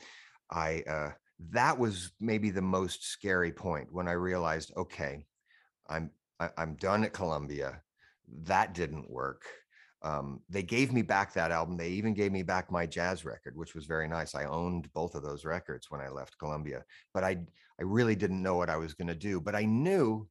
[0.50, 1.10] I, uh,
[1.50, 5.26] that was maybe the most scary point when I realized, okay,
[5.88, 7.82] I'm, I, am i am done at Columbia.
[8.44, 9.42] That didn't work.
[10.02, 11.76] Um, they gave me back that album.
[11.76, 14.34] They even gave me back my jazz record, which was very nice.
[14.34, 17.38] I owned both of those records when I left Columbia, but I
[17.78, 19.40] I really didn't know what I was going to do.
[19.40, 20.28] But I knew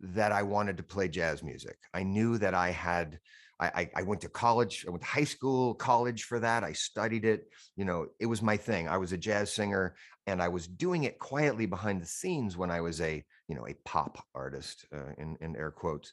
[0.00, 1.78] that I wanted to play jazz music.
[1.92, 3.18] I knew that I had.
[3.60, 4.84] I, I went to college.
[4.86, 6.64] I went to high school, college for that.
[6.64, 7.48] I studied it.
[7.76, 8.88] You know, it was my thing.
[8.88, 9.94] I was a jazz singer,
[10.26, 13.66] and I was doing it quietly behind the scenes when I was a you know
[13.66, 16.12] a pop artist uh, in in air quotes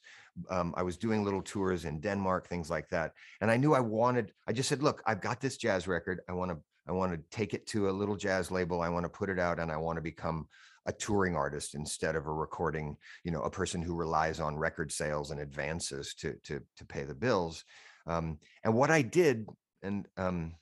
[0.50, 3.80] um, i was doing little tours in denmark things like that and i knew i
[3.80, 7.12] wanted i just said look i've got this jazz record i want to i want
[7.12, 9.72] to take it to a little jazz label i want to put it out and
[9.72, 10.48] i want to become
[10.86, 14.92] a touring artist instead of a recording you know a person who relies on record
[14.92, 17.64] sales and advances to to to pay the bills
[18.08, 19.48] um, and what i did
[19.84, 20.54] and um,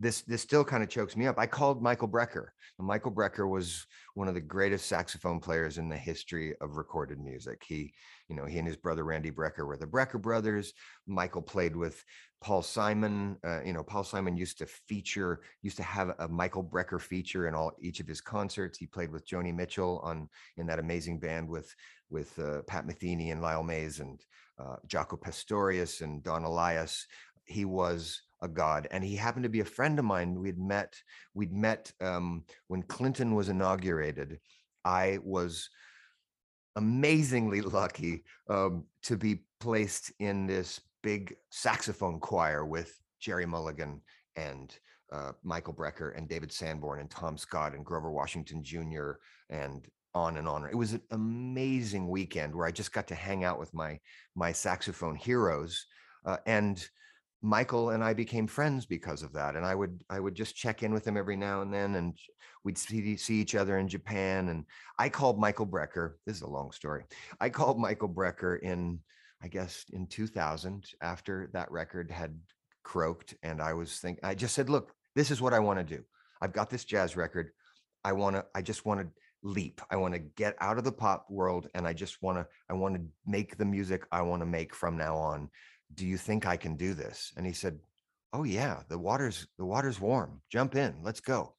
[0.00, 1.38] this this still kind of chokes me up.
[1.38, 2.48] I called Michael Brecker.
[2.80, 7.64] Michael Brecker was one of the greatest saxophone players in the history of recorded music.
[7.66, 7.92] He,
[8.28, 10.72] you know, he and his brother Randy Brecker were the Brecker brothers.
[11.08, 12.04] Michael played with
[12.40, 13.36] Paul Simon.
[13.44, 17.48] Uh, you know, Paul Simon used to feature, used to have a Michael Brecker feature
[17.48, 18.78] in all each of his concerts.
[18.78, 21.74] He played with Joni Mitchell on in that amazing band with
[22.10, 24.20] with uh, Pat Metheny and Lyle Mays and
[24.58, 27.06] uh, Jaco Pastorius and Don Alias.
[27.44, 30.94] He was a god and he happened to be a friend of mine we'd met
[31.34, 34.38] we'd met um, when clinton was inaugurated
[34.84, 35.68] i was
[36.76, 44.00] amazingly lucky um, to be placed in this big saxophone choir with gerry mulligan
[44.36, 44.78] and
[45.12, 49.12] uh, michael brecker and david sanborn and tom scott and grover washington jr
[49.50, 53.44] and on and on it was an amazing weekend where i just got to hang
[53.44, 53.98] out with my
[54.34, 55.86] my saxophone heroes
[56.26, 56.88] uh, and
[57.40, 59.54] Michael and I became friends because of that.
[59.54, 62.18] And I would I would just check in with him every now and then, and
[62.64, 64.48] we'd see see each other in Japan.
[64.48, 64.64] And
[64.98, 66.14] I called Michael Brecker.
[66.26, 67.04] This is a long story.
[67.40, 68.98] I called Michael Brecker in
[69.42, 72.38] I guess in 2000 after that record had
[72.82, 75.96] croaked, and I was thinking I just said, look, this is what I want to
[75.96, 76.02] do.
[76.40, 77.50] I've got this jazz record.
[78.04, 78.44] I want to.
[78.54, 79.08] I just want to
[79.42, 79.80] leap.
[79.90, 82.46] I want to get out of the pop world, and I just want to.
[82.70, 85.50] I want to make the music I want to make from now on
[85.94, 87.32] do you think I can do this?
[87.36, 87.78] And he said,
[88.32, 90.42] oh yeah, the water's, the water's warm.
[90.50, 91.54] Jump in, let's go.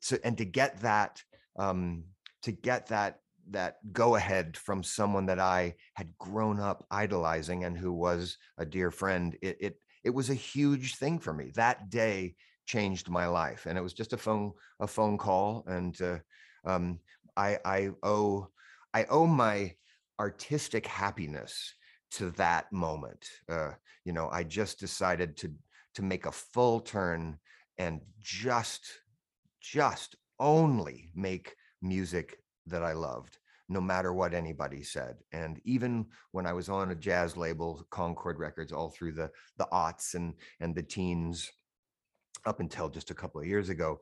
[0.00, 1.22] So, and to get that,
[1.58, 2.04] um,
[2.42, 7.76] to get that, that go ahead from someone that I had grown up idolizing and
[7.76, 11.52] who was a dear friend, it, it, it was a huge thing for me.
[11.54, 12.34] That day
[12.66, 13.66] changed my life.
[13.66, 15.64] And it was just a phone, a phone call.
[15.66, 16.18] And, uh,
[16.64, 17.00] um,
[17.36, 18.48] I, I owe,
[18.92, 19.74] I owe my
[20.18, 21.74] artistic happiness
[22.12, 23.28] to that moment.
[23.48, 23.72] Uh,
[24.04, 25.52] you know, I just decided to
[25.94, 27.38] to make a full turn
[27.76, 28.86] and just
[29.60, 32.38] just only make music
[32.70, 35.16] that I loved, no matter what anybody said.
[35.32, 39.68] And even when I was on a jazz label, Concord Records, all through the the
[39.72, 41.50] aughts and and the teens,
[42.46, 44.00] up until just a couple of years ago,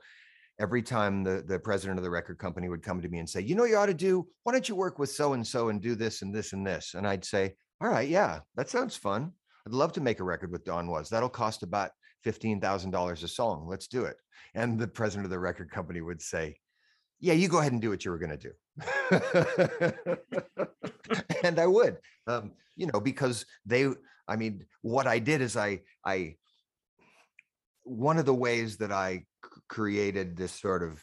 [0.59, 3.41] every time the, the president of the record company would come to me and say,
[3.41, 5.83] you know, you ought to do, why don't you work with so and so and
[5.83, 6.95] do this and this and this?
[6.95, 9.33] And I'd say, all right, yeah, that sounds fun.
[9.67, 11.11] I'd love to make a record with Don Was.
[11.11, 11.91] That'll cost about
[12.25, 13.67] $15,000 a song.
[13.69, 14.17] Let's do it.
[14.55, 16.57] And the president of the record company would say,
[17.21, 18.53] yeah, you go ahead and do what you were going to do.
[21.45, 23.89] and I would, um, you know, because they,
[24.29, 26.37] I mean, what I did is I, I,
[27.85, 29.25] one of the ways that I
[29.69, 31.03] created this sort of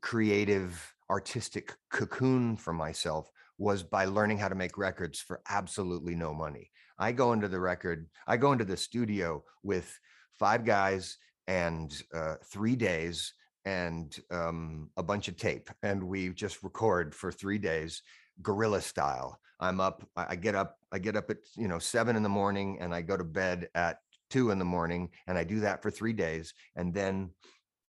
[0.00, 6.32] creative artistic cocoon for myself was by learning how to make records for absolutely no
[6.32, 6.70] money.
[6.98, 9.98] I go into the record, I go into the studio with
[10.38, 13.32] five guys and uh, three days
[13.64, 18.02] and um, a bunch of tape, and we just record for three days,
[18.42, 19.38] guerrilla style.
[19.58, 22.78] I'm up, I get up, I get up at you know seven in the morning,
[22.80, 23.98] and I go to bed at
[24.30, 27.30] two in the morning, and I do that for three days, and then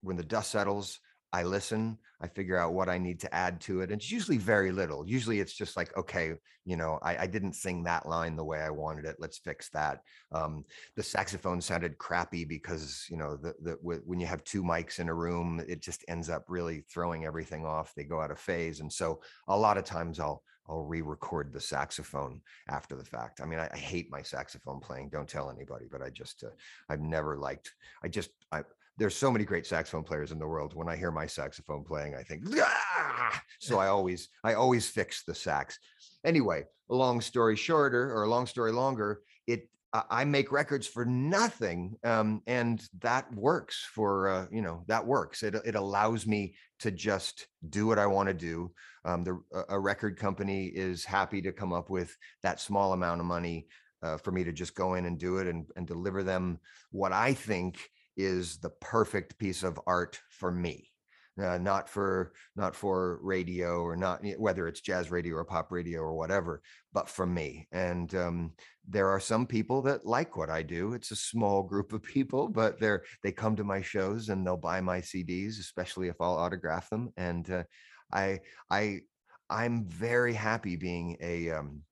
[0.02, 1.00] when the dust settles,
[1.34, 3.92] I listen, I figure out what I need to add to it.
[3.92, 5.08] And it's usually very little.
[5.08, 6.34] Usually it's just like, okay,
[6.66, 9.18] you know, I, I didn't sing that line the way I wanted it.
[9.20, 10.02] Let's fix that.
[10.32, 15.00] Um, the saxophone sounded crappy because, you know, the, the, when you have two mics
[15.00, 17.94] in a room, it just ends up really throwing everything off.
[17.94, 18.80] They go out of phase.
[18.80, 23.42] And so a lot of times I'll, I'll re-record the saxophone after the fact.
[23.42, 25.10] I mean, I, I, hate my saxophone playing.
[25.10, 26.50] Don't tell anybody, but I just, uh,
[26.90, 27.74] I've never liked.
[28.04, 28.64] I just, I,
[28.98, 30.74] there's so many great saxophone players in the world.
[30.74, 33.42] When I hear my saxophone playing, I think, ah!
[33.60, 35.78] so I always, I always fix the sax.
[36.26, 41.06] Anyway, a long story shorter or a long story longer, it, I make records for
[41.06, 45.44] nothing, um, and that works for uh, you know that works.
[45.44, 48.72] It it allows me to just do what I want to do.
[49.06, 53.28] Um, the a record company is happy to come up with that small amount of
[53.28, 53.68] money
[54.04, 56.60] uh, for me to just go in and do it and, and deliver them
[56.92, 57.80] what I think
[58.18, 60.92] is the perfect piece of art for me.
[61.40, 66.00] Uh, not for not for radio or not whether it's jazz radio or pop radio
[66.00, 67.68] or whatever but for me.
[67.72, 68.54] And um,
[68.88, 70.94] there are some people that like what i do.
[70.94, 74.58] It's a small group of people but they're they come to my shows and they'll
[74.58, 77.14] buy my cds especially if i'll autograph them.
[77.18, 77.64] And uh,
[78.12, 78.40] i
[78.72, 79.02] i
[79.48, 81.84] i'm very happy being a um,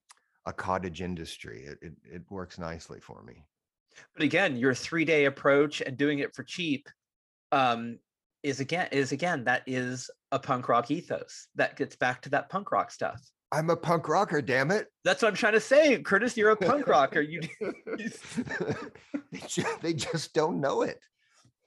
[0.48, 1.66] a cottage industry.
[1.68, 3.46] It, it, it works nicely for me
[4.16, 6.90] but again your three day approach and doing it for cheap
[7.52, 8.00] um,
[8.44, 12.50] is again is again that is a punk rock ethos that gets back to that
[12.50, 13.22] punk rock stuff.
[13.52, 14.88] I'm a punk rocker damn it.
[15.04, 17.22] That's what i'm trying to say curtis you're a punk rocker.
[17.22, 17.42] You
[17.98, 21.00] they, just, just don't know it.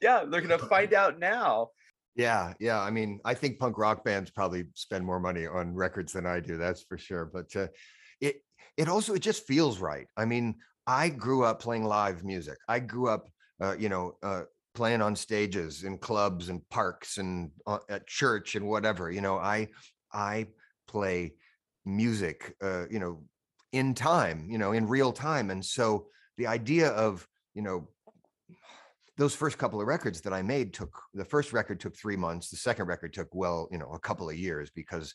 [0.00, 1.68] Yeah they're gonna find out now.
[2.14, 6.12] Yeah yeah i mean i think punk rock bands probably spend more money on records
[6.12, 7.68] than i do that's for sure but uh,
[8.20, 8.42] it
[8.78, 10.06] it also it just feels right.
[10.16, 10.54] I mean
[10.88, 12.56] i grew up playing live music.
[12.66, 13.28] I grew up
[13.60, 14.42] uh, you know uh,
[14.74, 19.36] playing on stages in clubs and parks and uh, at church and whatever you know
[19.36, 19.68] i
[20.12, 20.46] i
[20.88, 21.34] play
[21.84, 23.22] music uh, you know
[23.72, 25.50] in time you know in real time.
[25.50, 26.06] And so
[26.38, 27.88] the idea of you know
[29.18, 32.48] those first couple of records that i made took the first record took three months
[32.50, 35.12] the second record took well you know a couple of years because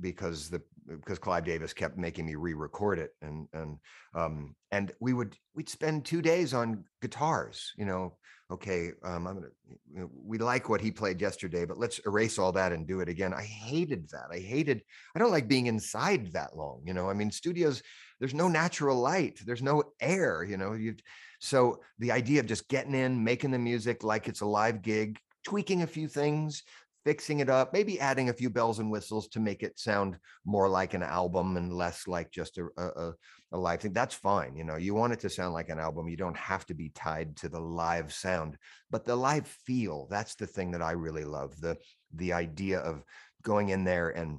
[0.00, 0.62] because the
[1.00, 3.78] because Clive Davis kept making me re-record it and and
[4.14, 8.16] um and we would we'd spend two days on guitars you know
[8.50, 12.72] okay um I'm gonna we like what he played yesterday but let's erase all that
[12.72, 13.32] and do it again.
[13.32, 14.26] I hated that.
[14.30, 14.82] I hated
[15.14, 17.08] I don't like being inside that long you know?
[17.08, 17.82] I mean studios
[18.20, 20.74] there's no natural light there's no air you know?
[20.74, 20.96] You
[21.38, 25.18] so the idea of just getting in making the music like it's a live gig
[25.44, 26.62] tweaking a few things
[27.04, 30.68] fixing it up, maybe adding a few bells and whistles to make it sound more
[30.68, 33.12] like an album and less like just a, a,
[33.52, 33.92] a live thing.
[33.92, 34.56] That's fine.
[34.56, 36.08] You know, you want it to sound like an album.
[36.08, 38.56] You don't have to be tied to the live sound,
[38.90, 41.60] but the live feel, that's the thing that I really love.
[41.60, 41.76] The
[42.14, 43.04] the idea of
[43.42, 44.38] going in there and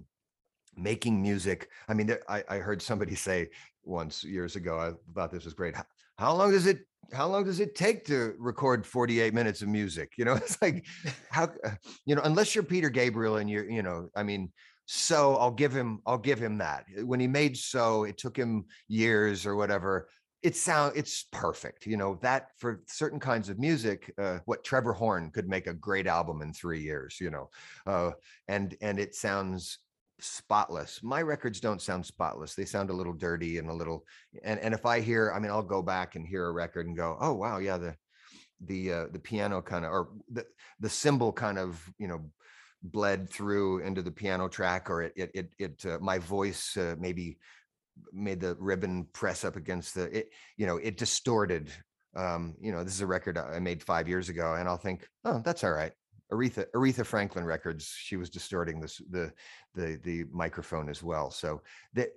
[0.75, 1.69] making music.
[1.87, 3.49] I mean, I, I heard somebody say
[3.83, 5.75] once years ago, I thought this was great.
[5.75, 5.85] How,
[6.17, 6.79] how long does it
[7.13, 10.13] how long does it take to record 48 minutes of music?
[10.17, 10.85] You know it's like
[11.29, 11.71] how uh,
[12.05, 14.51] you know unless you're peter gabriel and you're you know i mean
[14.85, 16.85] so i'll give him i'll give him that.
[17.03, 20.09] When he made so it took him years or whatever.
[20.43, 24.93] It sound it's perfect you know that for certain kinds of music uh, what trevor
[24.93, 27.49] horn could make a great album in three years you know
[27.87, 28.11] uh,
[28.47, 29.79] and and it sounds
[30.19, 31.01] spotless.
[31.03, 32.55] My records don't sound spotless.
[32.55, 34.05] They sound a little dirty and a little
[34.43, 36.95] and and if I hear, I mean, I'll go back and hear a record and
[36.97, 37.95] go, "Oh, wow, yeah, the
[38.61, 40.45] the uh, the piano kind of or the
[40.79, 42.29] the cymbal kind of, you know,
[42.83, 46.95] bled through into the piano track or it it it, it uh, my voice uh,
[46.99, 47.37] maybe
[48.13, 51.71] made the ribbon press up against the it you know, it distorted
[52.15, 55.07] um, you know, this is a record I made 5 years ago and I'll think,
[55.25, 55.91] "Oh, that's all right."
[56.31, 59.31] Aretha Aretha Franklin records, she was distorting this the
[59.73, 61.31] the the microphone as well.
[61.31, 61.61] So
[61.93, 62.09] that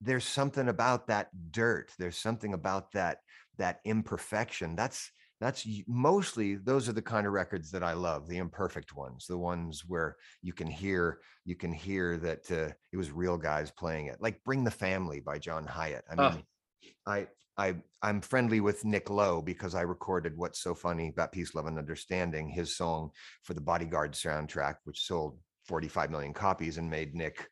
[0.00, 1.92] there's something about that dirt.
[1.98, 3.18] There's something about that
[3.58, 4.76] that imperfection.
[4.76, 9.26] That's that's mostly those are the kind of records that I love, the imperfect ones,
[9.26, 13.70] the ones where you can hear you can hear that uh, it was real guys
[13.70, 16.04] playing it, like "Bring the Family" by John Hiatt.
[16.10, 16.44] I mean,
[17.06, 17.26] I
[17.60, 21.66] I I'm friendly with Nick Lowe because I recorded What's So Funny About Peace, Love,
[21.66, 23.10] and Understanding, his song
[23.42, 27.46] for the Bodyguard soundtrack, which sold 45 million copies and made Nick,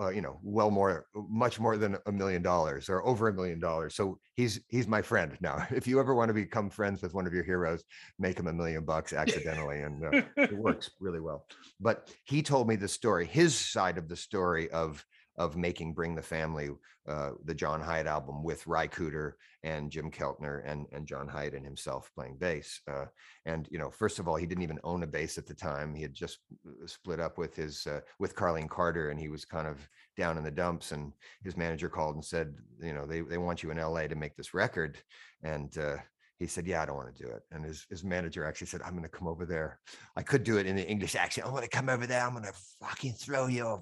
[0.00, 3.60] uh, you know, well more, much more than a million dollars or over a million
[3.60, 3.94] dollars.
[3.94, 5.66] So he's he's my friend now.
[5.70, 7.84] If you ever want to become friends with one of your heroes,
[8.18, 11.44] make him a million bucks accidentally, and uh, it works really well.
[11.78, 15.04] But he told me the story, his side of the story of
[15.36, 16.70] of making Bring the Family,
[17.08, 21.54] uh, the John Hiatt album with Ry Cooder and Jim Keltner and, and John Hiatt
[21.54, 22.80] and himself playing bass.
[22.90, 23.06] Uh,
[23.46, 25.94] and, you know, first of all, he didn't even own a bass at the time.
[25.94, 29.44] He had just uh, split up with his, uh, with Carlene Carter and he was
[29.44, 29.78] kind of
[30.16, 33.62] down in the dumps and his manager called and said, you know, they, they want
[33.62, 34.98] you in LA to make this record.
[35.42, 35.96] And, uh,
[36.42, 37.42] he said, Yeah, I don't want to do it.
[37.52, 39.78] And his, his manager actually said, I'm going to come over there.
[40.16, 41.46] I could do it in the English accent.
[41.46, 42.26] I'm going to come over there.
[42.26, 43.80] I'm going to fucking throw your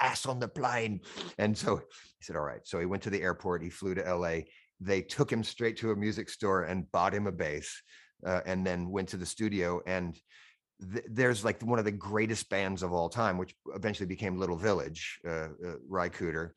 [0.00, 1.00] ass on the plane.
[1.38, 2.60] And so he said, All right.
[2.64, 3.62] So he went to the airport.
[3.62, 4.40] He flew to LA.
[4.80, 7.82] They took him straight to a music store and bought him a bass
[8.26, 9.80] uh, and then went to the studio.
[9.86, 10.18] And
[10.92, 14.56] th- there's like one of the greatest bands of all time, which eventually became Little
[14.56, 16.50] Village, uh, uh, Ry Cooder,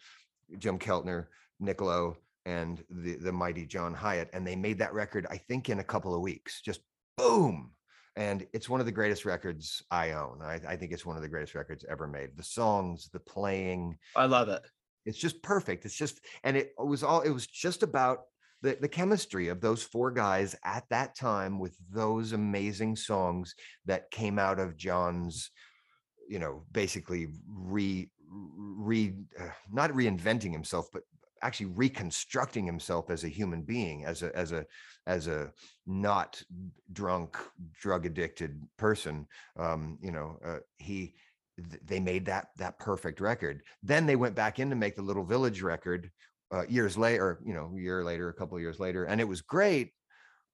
[0.58, 1.26] Jim Keltner,
[1.59, 2.15] Nick Lowe,
[2.45, 4.30] and the, the mighty John Hiatt.
[4.34, 6.61] And they made that record, I think, in a couple of weeks.
[6.61, 6.82] Just
[7.17, 7.72] boom
[8.16, 10.39] and it's one of the greatest records I own.
[10.41, 12.36] I, I, think it's one of the greatest records ever made.
[12.36, 13.97] The songs, the playing.
[14.16, 14.61] I love it.
[15.05, 15.86] it's just perfect.
[15.86, 18.22] It's just, and it was all, it was just about
[18.61, 23.55] the, the chemistry of those four guys at that time with those amazing songs
[23.86, 25.49] that came out of John's,
[26.30, 31.03] you know, basically re, re, uh, not reinventing himself, but
[31.43, 34.65] actually reconstructing himself as a human being, as a, as a,
[35.05, 35.51] as a
[35.85, 36.41] not
[36.91, 37.37] drunk,
[37.79, 39.27] drug addicted person.
[39.57, 41.15] Um, you know, uh, he,
[41.85, 43.61] they made that that perfect record.
[43.83, 46.09] Then they went back in to make the Little Village record
[46.51, 49.41] uh, years later, you know, a year later, a couple years later, and it was
[49.41, 49.91] great.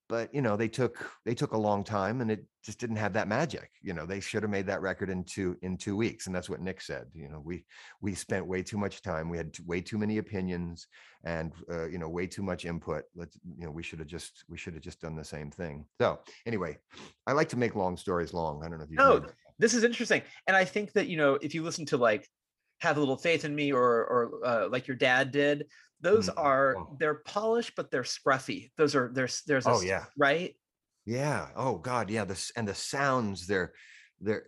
[0.10, 3.14] But you know, they took they took a long time, and it just didn't have
[3.14, 3.70] that magic.
[3.82, 6.49] You know, they should have made that record in two in two weeks, and that's
[6.49, 7.05] what Nick said.
[7.14, 7.64] You know, we
[8.01, 9.30] we spent way too much time.
[9.30, 10.88] We had way too many opinions,
[11.24, 13.03] and uh, you know, way too much input.
[13.16, 15.86] Let's you know, we should have just we should have just done the same thing.
[16.01, 16.80] So anyway,
[17.28, 18.64] I like to make long stories long.
[18.66, 19.26] I don't know if you know
[19.60, 22.28] this is interesting and i think that you know if you listen to like
[22.82, 25.66] have a little faith in me or or uh, like your dad did
[26.02, 26.39] those mm-hmm.
[26.39, 30.56] are they're polished but they're scruffy those are there's there's a, oh yeah right
[31.06, 33.74] yeah oh god yeah this and the sounds they're
[34.22, 34.45] they're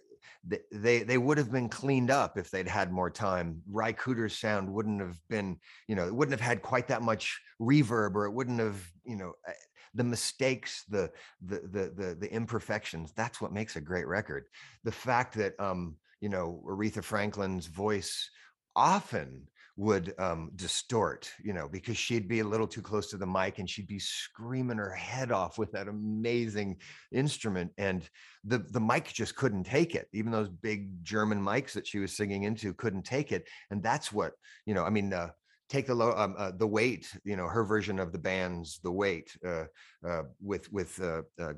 [0.72, 3.62] they they would have been cleaned up if they'd had more time.
[3.70, 7.40] Ry Cooder's sound wouldn't have been, you know, it wouldn't have had quite that much
[7.62, 9.54] reverb, or it wouldn't have, you know, eh,
[9.94, 11.12] the mistakes, the
[11.46, 13.14] the the the, the imperfections.
[13.16, 14.46] That's what makes a great record.
[14.84, 18.30] The fact that um, you know, Aretha Franklin's voice
[18.76, 19.48] often
[19.82, 23.58] would um, distort, you know, because she'd be a little too close to the mic
[23.58, 26.78] and she'd be screaming her head off with that amazing
[27.12, 27.72] instrument.
[27.80, 28.08] And
[28.44, 30.08] the, the mic just couldn't take it.
[30.14, 33.48] Even those big German mics that she was singing into couldn't take it.
[33.72, 34.34] And that's what,
[34.68, 35.30] you know, I mean, uh,
[35.68, 38.92] take the low um, uh, the weight you know her version of the band's the
[38.92, 39.64] weight uh,
[40.06, 41.54] uh, with with uh, uh,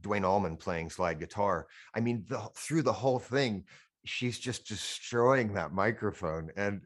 [0.00, 3.64] Duane Allman playing slide guitar i mean the, through the whole thing
[4.06, 6.80] she's just destroying that microphone and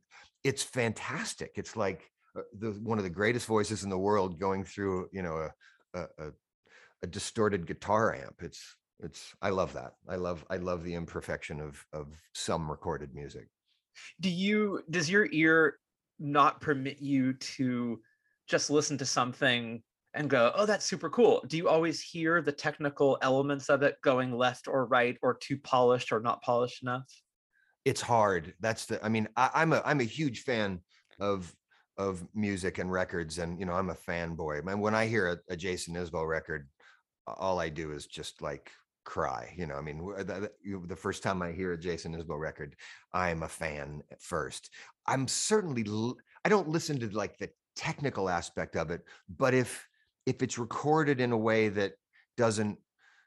[0.45, 4.64] it's fantastic it's like uh, the one of the greatest voices in the world going
[4.64, 5.49] through you know
[5.95, 6.30] a, a,
[7.03, 11.61] a distorted guitar amp it's it's i love that i love i love the imperfection
[11.61, 13.49] of of some recorded music
[14.20, 15.78] do you does your ear
[16.18, 18.01] not permit you to
[18.49, 19.82] just listen to something
[20.14, 21.45] and go, oh, that's super cool.
[21.49, 25.59] Do you always hear the technical elements of it going left or right or too
[25.59, 27.05] polished or not polished enough?
[27.85, 28.55] It's hard.
[28.61, 30.80] That's the, I mean, I, I'm a, I'm a huge fan
[31.20, 31.55] of,
[31.97, 33.39] of music and records.
[33.39, 34.59] And, you know, I'm a fanboy.
[34.59, 36.68] I mean, when I hear a, a Jason Isbell record,
[37.26, 38.70] all I do is just like
[39.05, 39.55] cry.
[39.57, 40.51] You know, I mean, the,
[40.87, 42.74] the, first time I hear a Jason Isbell record,
[43.12, 44.70] I'm a fan at first.
[45.07, 45.85] I'm certainly
[46.45, 49.87] I don't listen to like the technical aspect of it, but if
[50.26, 51.93] if it's recorded in a way that
[52.37, 52.78] doesn't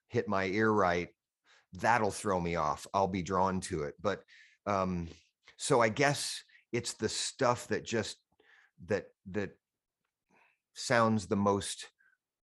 [0.08, 1.10] hit my ear right,
[1.74, 2.88] that'll throw me off.
[2.94, 3.94] I'll be drawn to it.
[4.02, 4.24] But
[4.68, 5.08] um,
[5.58, 8.18] so I guess it's the stuff that just
[8.88, 9.52] that that
[10.74, 11.88] sounds the most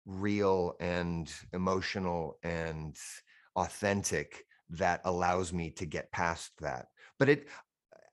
[0.07, 2.97] real and emotional and
[3.55, 6.87] authentic that allows me to get past that.
[7.19, 7.47] But it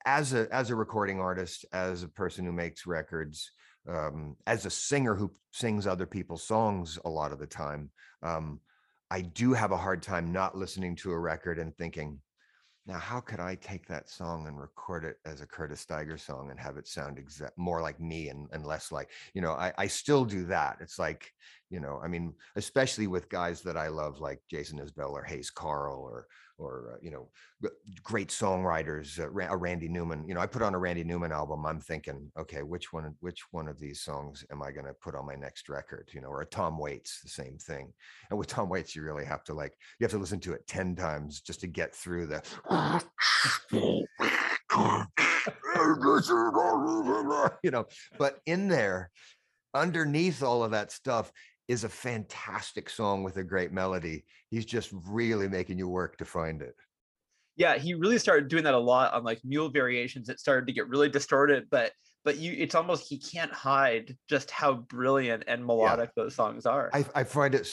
[0.06, 3.52] as a as a recording artist as a person who makes records
[3.88, 7.90] um, as a singer who sings other people's songs a lot of the time
[8.22, 8.60] um,
[9.12, 12.20] i do have a hard time not listening to a record and thinking
[12.86, 16.52] now, how could I take that song and record it as a Curtis Stigers song
[16.52, 19.72] and have it sound exact more like me and, and less like, you know, I,
[19.78, 20.78] I still do that.
[20.82, 21.32] It's like,
[21.70, 25.50] you know, I mean, especially with guys that I love, like Jason Isbell or Hayes
[25.50, 26.28] Carll or,
[26.58, 27.30] or, uh, you know,
[28.04, 31.66] great songwriters, uh, a Randy Newman, you know, I put on a Randy Newman album.
[31.66, 35.16] I'm thinking, okay, which one, which one of these songs am I going to put
[35.16, 36.10] on my next record?
[36.14, 37.92] You know, or a Tom Waits, the same thing.
[38.30, 40.68] And with Tom Waits, you really have to like, you have to listen to it
[40.68, 42.44] 10 times just to get through the,
[47.64, 47.86] you know,
[48.18, 49.10] but in there,
[49.74, 51.32] underneath all of that stuff
[51.68, 54.26] is a fantastic song with a great melody.
[54.50, 56.76] He's just really making you work to find it.
[57.56, 60.30] Yeah, he really started doing that a lot on like mule variations.
[60.30, 61.92] It started to get really distorted, but
[62.24, 66.24] but you it's almost he can't hide just how brilliant and melodic yeah.
[66.24, 66.90] those songs are.
[66.94, 67.68] I, I, find it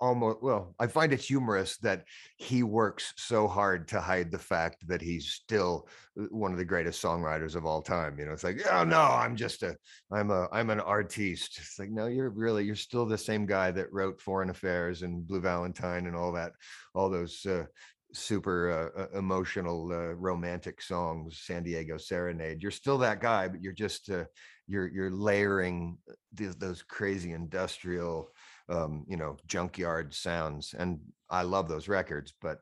[0.00, 2.04] almost well i find it humorous that
[2.36, 5.88] he works so hard to hide the fact that he's still
[6.20, 8.32] uh, one of the greatest songwriters of all time you know?
[8.32, 9.76] It's like oh no i'm just a
[10.10, 11.58] i'm a i'm an artiste.
[11.58, 15.26] It's like no you're really you're still the same guy that wrote foreign affairs and
[15.26, 16.52] blue valentine and all that
[16.94, 17.64] all those uh,
[18.12, 22.62] super uh, emotional uh, romantic songs san diego serenade.
[22.62, 24.24] You're still that guy but you're just uh,
[24.66, 28.30] you're you're layering uh, these, those crazy industrial
[28.68, 31.00] um, you know junkyard sounds and
[31.30, 32.58] i love those records but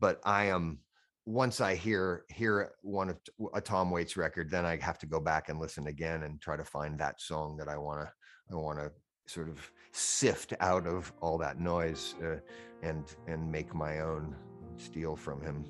[0.00, 0.78] but i am
[1.26, 3.16] once I hear hear one of
[3.54, 6.56] a Tom Waits record, then I have to go back and listen again and try
[6.56, 8.12] to find that song that I want to
[8.52, 8.90] I want to
[9.26, 12.36] sort of sift out of all that noise uh,
[12.82, 14.36] and and make my own
[14.76, 15.64] steal from him.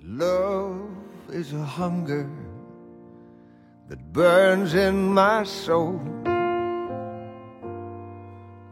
[0.00, 0.90] Love
[1.30, 2.30] is a hunger
[3.88, 6.00] that burns in my soul.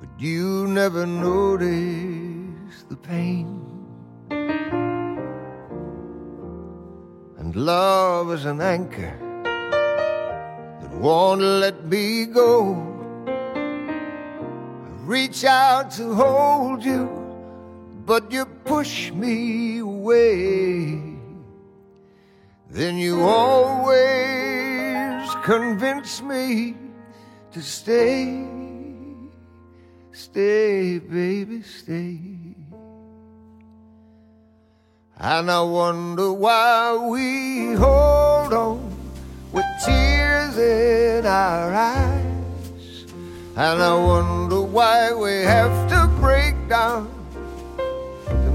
[0.00, 3.62] But you never notice the pain.
[7.38, 9.16] And love is an anchor
[10.80, 12.74] that won't let me go.
[13.26, 17.25] I reach out to hold you,
[18.06, 21.02] but you push me away.
[22.70, 24.14] Then you always
[25.42, 26.76] convince me
[27.50, 28.46] to stay.
[30.12, 32.20] Stay, baby, stay.
[35.18, 38.96] And I wonder why we hold on
[39.52, 43.06] with tears in our eyes.
[43.56, 47.15] And I wonder why we have to break down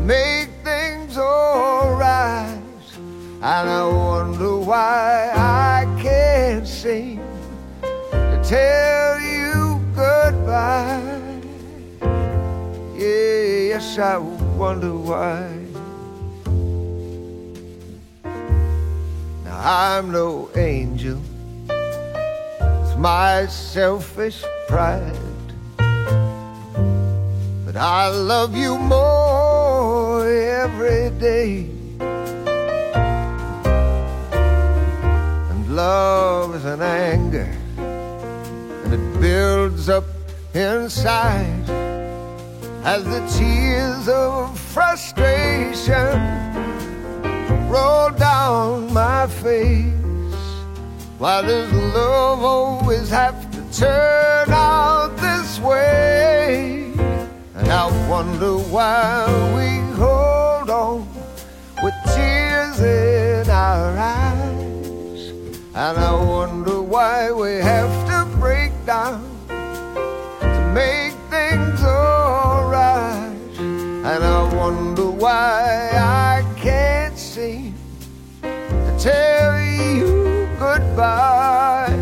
[0.06, 2.58] make things alright.
[3.44, 7.22] And I wonder why I can't seem
[8.12, 11.42] to tell you goodbye.
[12.96, 15.50] Yeah, yes, I wonder why.
[19.46, 21.20] Now, I'm no angel,
[21.70, 25.18] it's my selfish pride.
[27.66, 29.31] But I love you more
[30.72, 31.68] every day.
[35.50, 40.06] And love is an anger, and it builds up
[40.54, 41.70] inside
[42.84, 46.20] as the tears of frustration
[47.70, 49.94] roll down my face.
[51.18, 56.92] Why does love always have to turn out this way?
[57.56, 59.81] And I wonder why we
[62.84, 65.30] in our eyes.
[65.74, 73.38] And I wonder why we have to break down to make things alright.
[73.60, 77.74] And I wonder why I can't seem
[78.42, 81.98] to tell you goodbye.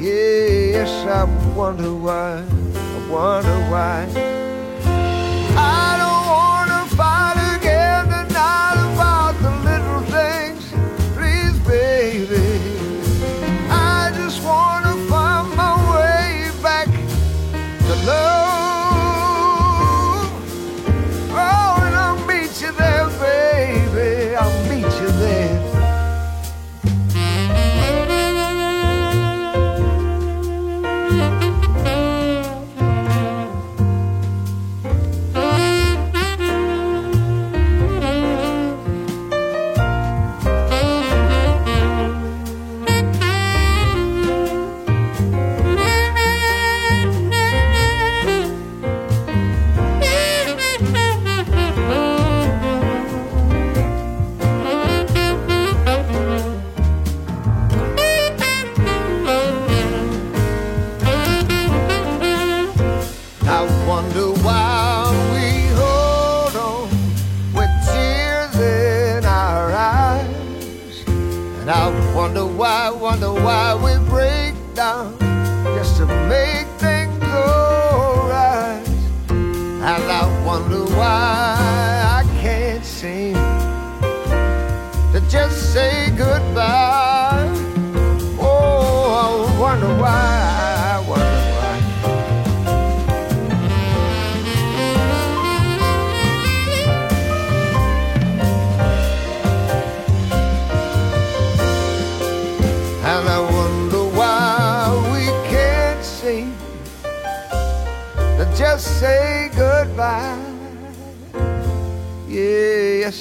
[0.00, 1.24] Yes, I
[1.54, 2.44] wonder why.
[2.44, 4.43] I wonder why.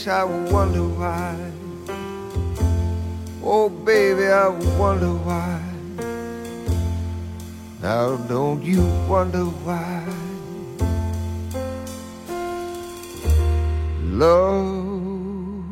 [0.07, 1.35] I wonder why.
[3.41, 5.61] Oh, baby, I wonder why.
[7.81, 10.03] Now, don't you wonder why?
[14.03, 15.65] Love,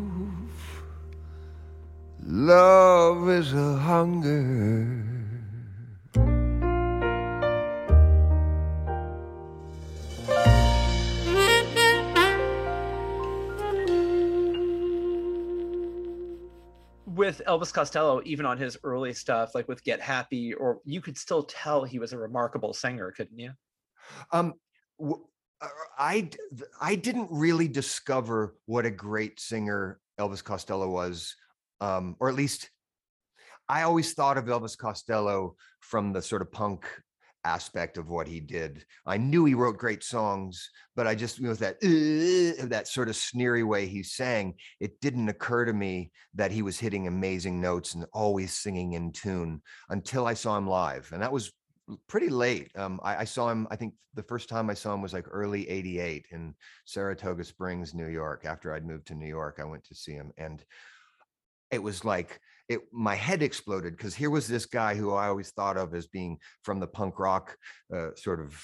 [2.25, 5.00] love is a hunger.
[17.21, 21.15] With Elvis Costello, even on his early stuff, like with Get Happy, or you could
[21.15, 23.51] still tell he was a remarkable singer, couldn't you?
[24.31, 24.55] Um,
[24.99, 25.67] uh,
[25.99, 26.31] I
[26.81, 31.35] I didn't really discover what a great singer Elvis Costello was,
[31.79, 32.71] um, or at least
[33.69, 36.87] I always thought of Elvis Costello from the sort of punk
[37.43, 38.85] aspect of what he did.
[39.05, 41.79] I knew he wrote great songs, but I just, you know, that
[42.69, 46.79] that sort of sneery way he sang, it didn't occur to me that he was
[46.79, 51.31] hitting amazing notes and always singing in tune until I saw him live, and that
[51.31, 51.51] was
[52.07, 52.71] pretty late.
[52.77, 53.67] Um, I, I, saw him.
[53.71, 57.93] I think the first time I saw him was like early '88 in Saratoga Springs,
[57.93, 58.45] New York.
[58.45, 60.63] After I'd moved to New York, I went to see him, and
[61.71, 62.39] it was like
[62.69, 66.07] it my head exploded because here was this guy who I always thought of as
[66.07, 67.55] being from the punk rock
[67.93, 68.61] uh, sort of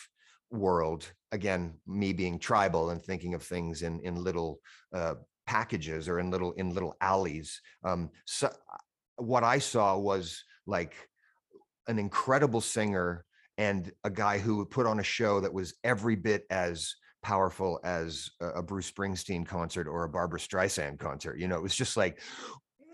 [0.52, 1.12] world.
[1.32, 4.60] Again, me being tribal and thinking of things in in little
[4.94, 7.62] uh, packages or in little in little alleys.
[7.84, 8.78] Um, so uh,
[9.18, 10.94] what I saw was like
[11.88, 13.26] an incredible singer
[13.58, 16.94] and a guy who would put on a show that was every bit as
[17.24, 21.40] powerful as a Bruce Springsteen concert or a Barbra Streisand concert.
[21.40, 22.22] You know, it was just like,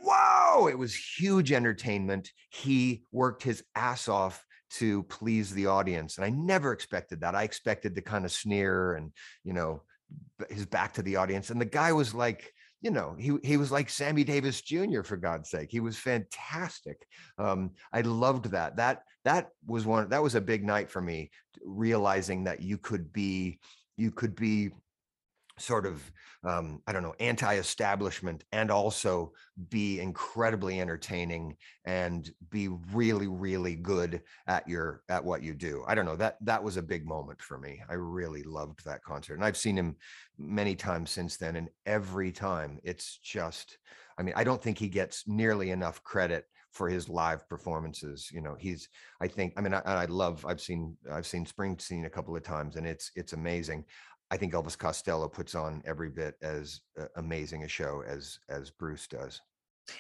[0.04, 2.32] whoa, it was huge entertainment.
[2.50, 6.18] He worked his ass off to please the audience.
[6.18, 7.36] And I never expected that.
[7.36, 9.12] I expected to kind of sneer and,
[9.44, 9.84] you know,
[10.50, 11.50] his back to the audience.
[11.50, 12.52] And the guy was like,
[12.82, 15.04] you know, he he was like Sammy Davis Jr.
[15.04, 15.72] for God's sake.
[15.72, 17.08] He was fantastic.
[17.38, 18.76] Um, I loved that.
[18.76, 20.10] That that was one.
[20.10, 21.32] That was a big night for me,
[21.64, 23.60] realizing that you could be
[23.96, 24.72] you could be
[25.58, 26.12] sort of
[26.44, 29.32] um, i don't know anti-establishment and also
[29.70, 35.94] be incredibly entertaining and be really really good at your at what you do i
[35.94, 39.36] don't know that that was a big moment for me i really loved that concert
[39.36, 39.96] and i've seen him
[40.38, 43.78] many times since then and every time it's just
[44.18, 48.30] i mean i don't think he gets nearly enough credit for his live performances.
[48.34, 48.90] You know, he's
[49.22, 52.44] I think I mean I, I, love I've seen I've seen Springsteen a couple of
[52.44, 53.86] times and it's it's amazing.
[54.32, 58.72] I think Elvis Costello puts on every bit as uh, amazing a show as as
[58.72, 59.42] Bruce does.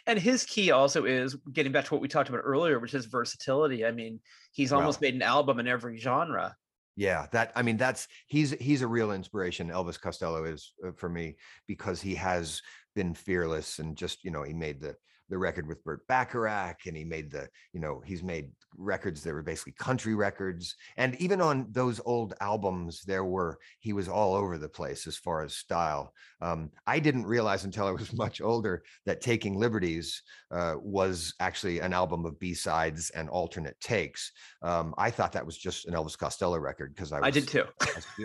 [0.07, 3.05] And his key also is getting back to what we talked about earlier, which is
[3.05, 3.86] versatility.
[3.86, 4.21] I mean,
[4.51, 6.55] he's almost made an album in every genre.
[6.95, 9.69] Yeah, that I mean, that's he's he's a real inspiration.
[9.69, 11.36] Elvis Costello is uh, for me
[11.67, 12.61] because he has
[12.95, 14.95] been fearless and just you know he made the
[15.30, 19.34] the record with Burt Bacharach, and he made the, you know, he's made records that
[19.34, 20.76] were basically country records.
[20.97, 25.17] And even on those old albums, there were, he was all over the place as
[25.17, 26.13] far as style.
[26.41, 30.21] Um, I didn't realize until I was much older that Taking Liberties
[30.51, 34.32] uh, was actually an album of B sides and alternate takes.
[34.61, 37.47] Um, I thought that was just an Elvis Costello record because I was, I did
[37.47, 37.65] too.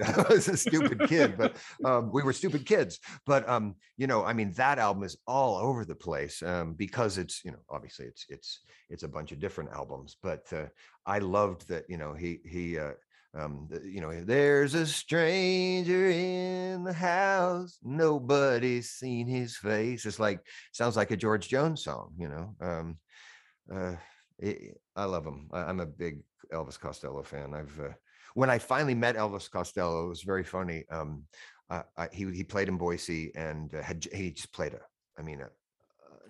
[0.04, 2.98] I was a stupid kid, but um, we were stupid kids.
[3.26, 7.18] But, um, you know, I mean, that album is all over the place um, because
[7.18, 10.66] it's you know obviously it's it's it's a bunch of different albums but uh,
[11.06, 12.92] i loved that you know he he uh,
[13.34, 17.78] um, you know, there's a stranger in the house.
[17.82, 20.06] Nobody's seen his face.
[20.06, 20.40] It's like
[20.72, 22.54] sounds like a George Jones song, you know.
[22.60, 22.96] Um,
[23.72, 23.96] uh,
[24.38, 25.48] it, I love him.
[25.52, 26.20] I, am a big
[26.52, 27.54] Elvis Costello fan.
[27.54, 27.92] I've uh,
[28.34, 30.84] when I finally met Elvis Costello, it was very funny.
[30.90, 31.24] Um,
[31.70, 34.80] I, he he played in Boise and uh, had he just played a,
[35.18, 35.48] I mean, a,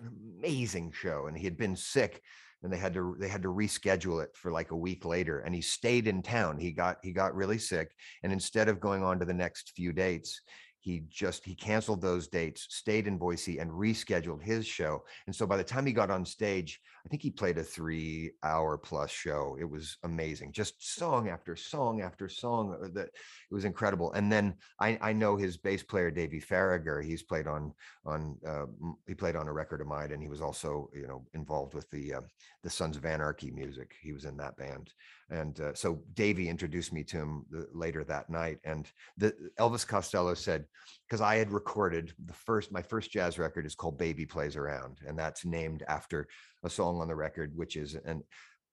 [0.01, 2.21] an amazing show and he had been sick
[2.63, 5.55] and they had to they had to reschedule it for like a week later and
[5.55, 6.57] he stayed in town.
[6.57, 7.91] He got he got really sick
[8.23, 10.41] and instead of going on to the next few dates
[10.89, 15.45] he just he canceled those dates stayed in boise and rescheduled his show and so
[15.45, 19.11] by the time he got on stage i think he played a three hour plus
[19.11, 19.57] show.
[19.59, 20.51] It was amazing.
[20.51, 25.13] Just song after song after song uh, that it was incredible and then i i
[25.13, 27.73] know his bass player davey faragher he's played on
[28.05, 28.65] on uh,
[29.07, 31.89] he played on a record of mine and he was also you know involved with
[31.91, 32.21] the uh,
[32.63, 33.95] the sons of anarchy music.
[34.01, 34.91] He was in that band
[35.29, 38.57] and uh, so Davey introduced me to him the, later that night.
[38.63, 40.65] And the Elvis Costello said,
[41.07, 44.99] because I had recorded the first, my first jazz record is called Baby Plays Around.
[45.07, 46.27] And that's named after
[46.63, 48.23] a song on the record, which is an,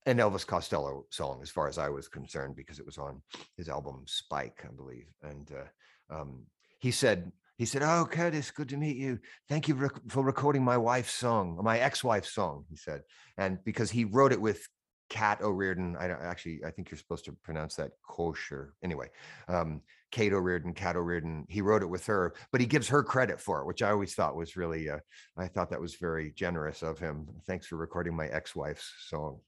[0.06, 3.20] an Elvis Costello song, as far as I was concerned, because it was on
[3.56, 5.08] his album Spike, I believe.
[5.22, 6.44] And uh, um,
[6.78, 9.18] he said, he said, "Oh, Curtis, good to meet you.
[9.48, 13.00] Thank you for recording my wife's song, my ex-wife's song." He said,
[13.38, 14.68] and because he wrote it with
[15.08, 15.96] Kat O'Riordan.
[15.98, 16.60] I don't actually.
[16.66, 18.74] I think you're supposed to pronounce that kosher.
[18.82, 19.08] Anyway,
[19.48, 21.46] um, Kate O'Riordan, Kat O'Riordan.
[21.48, 24.14] He wrote it with her, but he gives her credit for it, which I always
[24.14, 24.90] thought was really.
[24.90, 24.98] Uh,
[25.36, 27.26] I thought that was very generous of him.
[27.46, 29.40] Thanks for recording my ex-wife's song.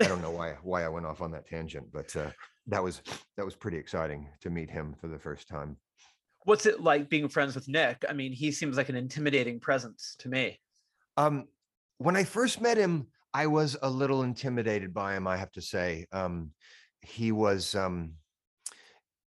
[0.00, 2.30] I don't know why why I went off on that tangent, but uh,
[2.68, 3.02] that was
[3.36, 5.76] that was pretty exciting to meet him for the first time.
[6.44, 8.04] What's it like being friends with Nick?
[8.08, 10.58] I mean, he seems like an intimidating presence to me.
[11.16, 11.48] Um,
[11.98, 15.26] when I first met him, I was a little intimidated by him.
[15.26, 16.50] I have to say, um,
[17.02, 17.74] he was.
[17.74, 18.12] Um,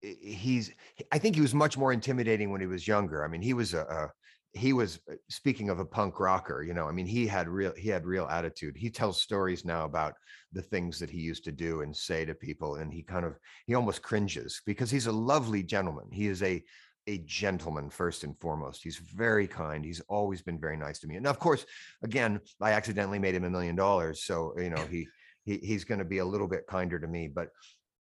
[0.02, 0.72] he's.
[1.12, 3.24] I think he was much more intimidating when he was younger.
[3.24, 4.12] I mean, he was a, a
[4.54, 7.74] he was uh, speaking of a punk rocker you know i mean he had real
[7.78, 10.14] he had real attitude he tells stories now about
[10.52, 13.38] the things that he used to do and say to people and he kind of
[13.66, 16.62] he almost cringes because he's a lovely gentleman he is a
[17.08, 21.16] a gentleman first and foremost he's very kind he's always been very nice to me
[21.16, 21.66] and of course
[22.04, 25.08] again i accidentally made him a million dollars so you know he,
[25.43, 27.49] he he's going to be a little bit kinder to me but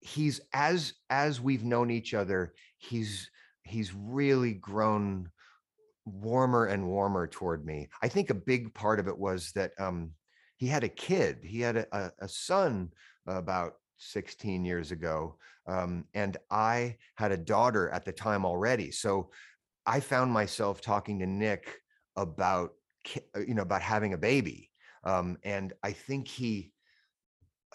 [0.02, 3.30] he's as as we've known each other he's
[3.64, 5.30] he's really grown
[6.06, 7.90] warmer and warmer toward me.
[8.02, 10.12] I think a big part of it was that um,
[10.58, 11.40] he had a kid.
[11.44, 12.92] He had a, a son
[13.28, 15.38] about 16 years ago,
[15.68, 18.92] um, and I had a daughter at the time already.
[18.92, 19.30] So
[19.86, 21.80] I found myself talking to Nick
[22.16, 22.72] about
[23.36, 24.70] uh, you know about having a baby,
[25.04, 26.72] um, and I think he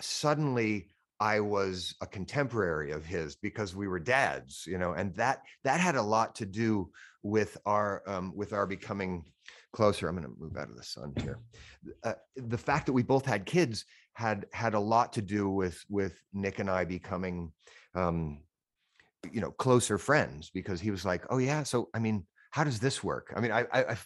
[0.01, 0.89] suddenly
[1.21, 5.81] I was a contemporary of his because we were dads, you know, and that that
[5.81, 6.91] had a lot to do
[7.23, 9.25] with our um, with our becoming
[9.73, 10.09] closer.
[10.09, 11.41] I'm going to move out of the sun here.
[12.05, 13.85] Uh, the fact that we both had kids
[14.15, 17.53] had had a lot to do with with Nick and I becoming,
[17.95, 18.41] um,
[19.33, 22.81] you know, closer friends because he was like, oh yeah, so I mean, how does
[22.81, 23.33] this work?
[23.37, 23.97] I mean, I, I,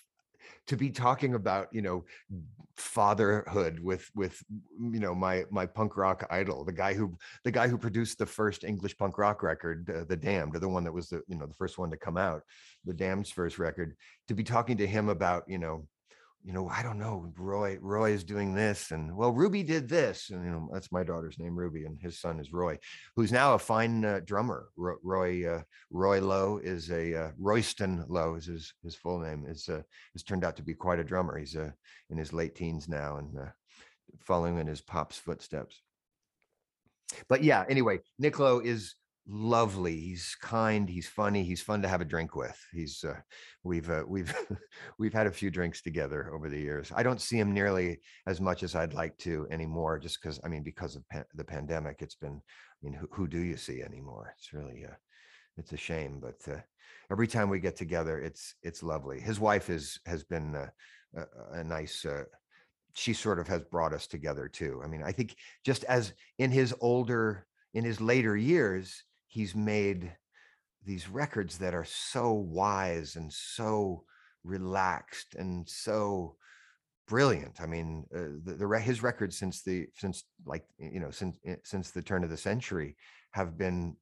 [0.66, 2.05] to be talking about you know
[2.76, 4.43] fatherhood with with
[4.80, 8.26] you know my my punk rock idol the guy who the guy who produced the
[8.26, 11.37] first english punk rock record uh, the damned or the one that was the you
[11.37, 12.43] know the first one to come out
[12.85, 13.95] the damned's first record
[14.26, 15.87] to be talking to him about you know
[16.45, 18.90] you know, I don't know, Roy, Roy is doing this.
[18.90, 20.30] And well, Ruby did this.
[20.30, 22.78] And, you know, that's my daughter's name, Ruby, and his son is Roy,
[23.14, 24.68] who's now a fine uh, drummer.
[24.76, 29.68] Roy, uh, Roy Lowe is a, uh, Royston Lowe is his, his full name is,
[29.68, 29.82] uh,
[30.14, 31.38] has turned out to be quite a drummer.
[31.38, 31.70] He's uh,
[32.11, 33.51] in his late teens now and uh,
[34.20, 35.80] following in his pop's footsteps.
[37.28, 38.95] But yeah, anyway, Nick Lowe is
[39.29, 42.59] lovely he's kind he's funny he's fun to have a drink with.
[42.73, 43.20] He's uh,
[43.62, 44.35] we've uh, we've
[44.99, 46.91] we've had a few drinks together over the years.
[46.95, 50.49] I don't see him nearly as much as i'd like to anymore just because i
[50.49, 51.05] mean because of
[51.35, 54.35] the pandemic it's been i mean who, who do you see anymore?
[54.37, 54.95] It's really uh
[55.57, 56.61] it's a shame but uh,
[57.11, 59.20] every time we get together it's it's lovely.
[59.20, 60.68] His wife is has been uh,
[61.16, 62.25] a, a nice uh,
[62.95, 64.83] she sort of has brought us together too.
[64.85, 70.12] I mean i think just as in his older in his later years he's made
[70.85, 74.05] these records that are so wise and so
[74.45, 76.37] relaxed and so
[77.09, 77.59] brilliant.
[77.59, 81.91] I mean, uh, the, the his records since the since like you know since since
[81.91, 82.97] the turn of the century
[83.30, 83.97] have been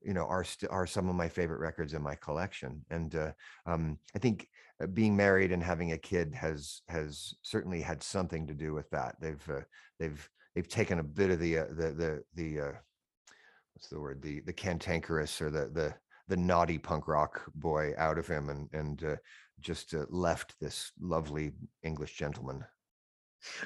[0.00, 3.32] you know are st- are some of my favorite records in my collection and uh,
[3.66, 4.46] um, i think
[4.80, 8.88] uh, being married and having a kid has has certainly had something to do with
[8.90, 9.60] that they've uh,
[9.98, 12.72] they've they've taken a bit of the uh, the the the uh,
[13.78, 15.94] what's the word the the cantankerous or the the
[16.26, 19.14] the naughty punk rock boy out of him and and uh,
[19.60, 21.52] just uh, left this lovely
[21.84, 22.64] English gentleman.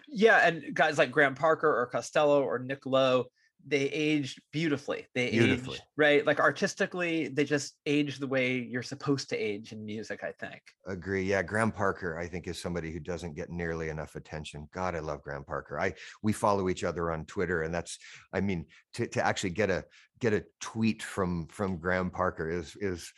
[0.06, 3.24] Yeah, and guys like Graham Parker or Costello or Nick Lowe,
[3.66, 5.06] they aged beautifully.
[5.14, 5.74] They beautifully.
[5.74, 10.24] aged right, like artistically, they just age the way you're supposed to age in music.
[10.24, 10.62] I think.
[10.86, 11.22] Agree.
[11.22, 14.68] Yeah, Graham Parker, I think, is somebody who doesn't get nearly enough attention.
[14.72, 15.78] God, I love Graham Parker.
[15.78, 17.98] I we follow each other on Twitter, and that's,
[18.32, 19.84] I mean, to to actually get a
[20.20, 23.12] get a tweet from from Graham Parker is is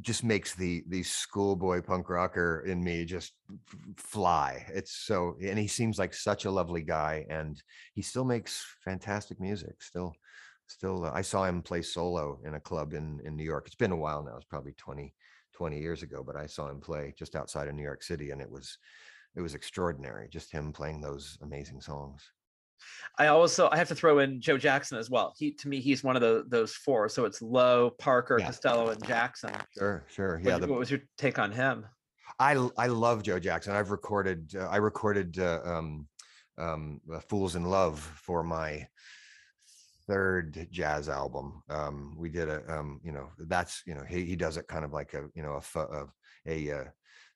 [0.00, 3.32] just makes the the schoolboy punk rocker in me just
[3.96, 4.64] fly.
[4.68, 7.60] It's so and he seems like such a lovely guy and
[7.94, 10.14] he still makes fantastic music still
[10.66, 13.66] still uh, i saw him play solo in a club in in new york.
[13.66, 15.14] It's been a while now it's probably 20
[15.54, 18.40] 20 years ago but i saw him play just outside of new york city and
[18.40, 18.78] it was
[19.34, 22.30] it was extraordinary just him playing those amazing songs
[23.18, 25.34] I also I have to throw in Joe Jackson as well.
[25.36, 27.08] He to me he's one of the, those four.
[27.08, 28.46] So it's Lowe, Parker, yeah.
[28.46, 29.52] Costello, and Jackson.
[29.76, 30.40] Sure, sure.
[30.42, 30.52] Yeah.
[30.52, 31.86] What, the, what, was your take on him?
[32.38, 33.74] I I love Joe Jackson.
[33.74, 36.06] I've recorded uh, I recorded uh, um,
[36.58, 38.86] um, uh, Fools in Love for my
[40.06, 41.62] third jazz album.
[41.68, 44.84] Um, we did a um, you know that's you know he he does it kind
[44.84, 46.06] of like a you know a a,
[46.46, 46.86] a,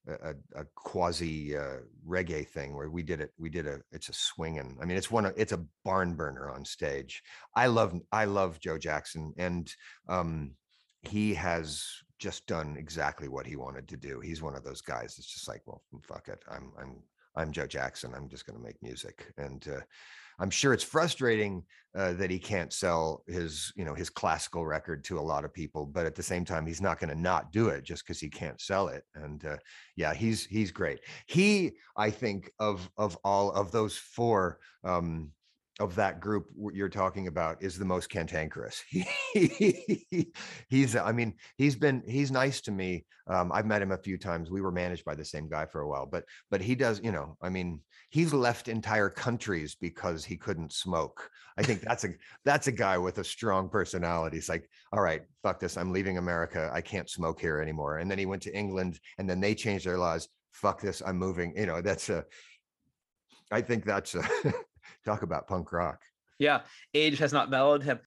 [0.09, 3.33] a a quasi uh, reggae thing where we did it.
[3.39, 4.77] We did a it's a swinging.
[4.81, 5.27] I mean, it's one.
[5.27, 7.23] Of, it's a barn burner on stage.
[7.55, 9.73] I love I love Joe Jackson, and
[10.09, 10.53] um,
[11.03, 11.85] he has
[12.19, 14.21] just done exactly what he wanted to do.
[14.21, 16.43] He's one of those guys that's just like, well, fuck it.
[16.49, 17.03] I'm I'm
[17.37, 18.13] I'm Joe Jackson.
[18.15, 19.33] I'm just going to make music.
[19.39, 19.81] And uh,
[20.39, 21.65] I'm sure it's frustrating
[21.95, 25.53] uh, that he can't sell his, you know, his classical record to a lot of
[25.53, 28.19] people, but at the same time, he's not going to not do it just because
[28.19, 29.05] he can't sell it.
[29.15, 29.57] And uh,
[29.97, 31.01] yeah, he's he's great.
[31.27, 34.59] He, I think, of of all of those four.
[34.85, 35.33] Um,
[35.81, 38.85] of that group you're talking about is the most cantankerous.
[40.69, 43.07] He's, I mean, he's been, he's nice to me.
[43.27, 44.51] Um, I've met him a few times.
[44.51, 47.11] We were managed by the same guy for a while, but, but he does, you
[47.11, 47.81] know, I mean,
[48.13, 51.31] he's left entire countries because he couldn't smoke.
[51.57, 52.11] I think that's a,
[52.45, 54.37] that's a guy with a strong personality.
[54.37, 55.77] It's like, all right, fuck this.
[55.77, 56.71] I'm leaving America.
[56.73, 57.99] I can't smoke here anymore.
[57.99, 60.29] And then he went to England and then they changed their laws.
[60.53, 61.03] Fuck this.
[61.05, 61.55] I'm moving.
[61.57, 62.25] You know, that's a,
[63.51, 64.23] I think that's a,
[65.05, 66.01] talk about punk rock.
[66.39, 66.61] Yeah,
[66.93, 67.99] age has not mellowed him.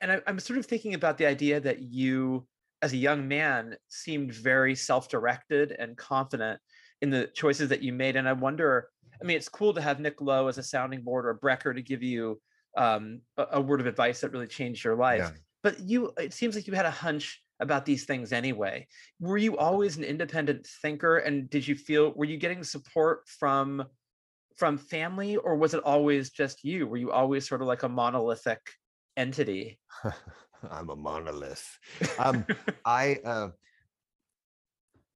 [0.00, 2.46] And I, I'm sort of thinking about the idea that you,
[2.82, 6.60] as a young man, seemed very self-directed and confident
[7.00, 8.16] in the choices that you made.
[8.16, 8.88] And I wonder,
[9.20, 11.82] I mean, it's cool to have Nick Lowe as a sounding board or Brecker to
[11.82, 12.40] give you
[12.76, 15.20] um, a, a, word of advice that really changed your life.
[15.20, 15.30] Yeah.
[15.62, 18.86] But you, it seems like you had a hunch about these things anyway.
[19.18, 21.18] Were you always an independent thinker?
[21.18, 23.86] And did you feel, were you getting support from
[24.56, 27.88] from family or was it always just you were you always sort of like a
[27.88, 28.60] monolithic
[29.16, 29.78] entity
[30.70, 31.78] i'm a monolith
[32.18, 32.44] um
[32.84, 33.48] i uh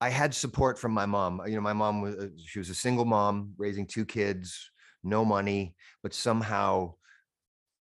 [0.01, 2.75] i had support from my mom you know my mom was uh, she was a
[2.75, 4.71] single mom raising two kids
[5.03, 6.93] no money but somehow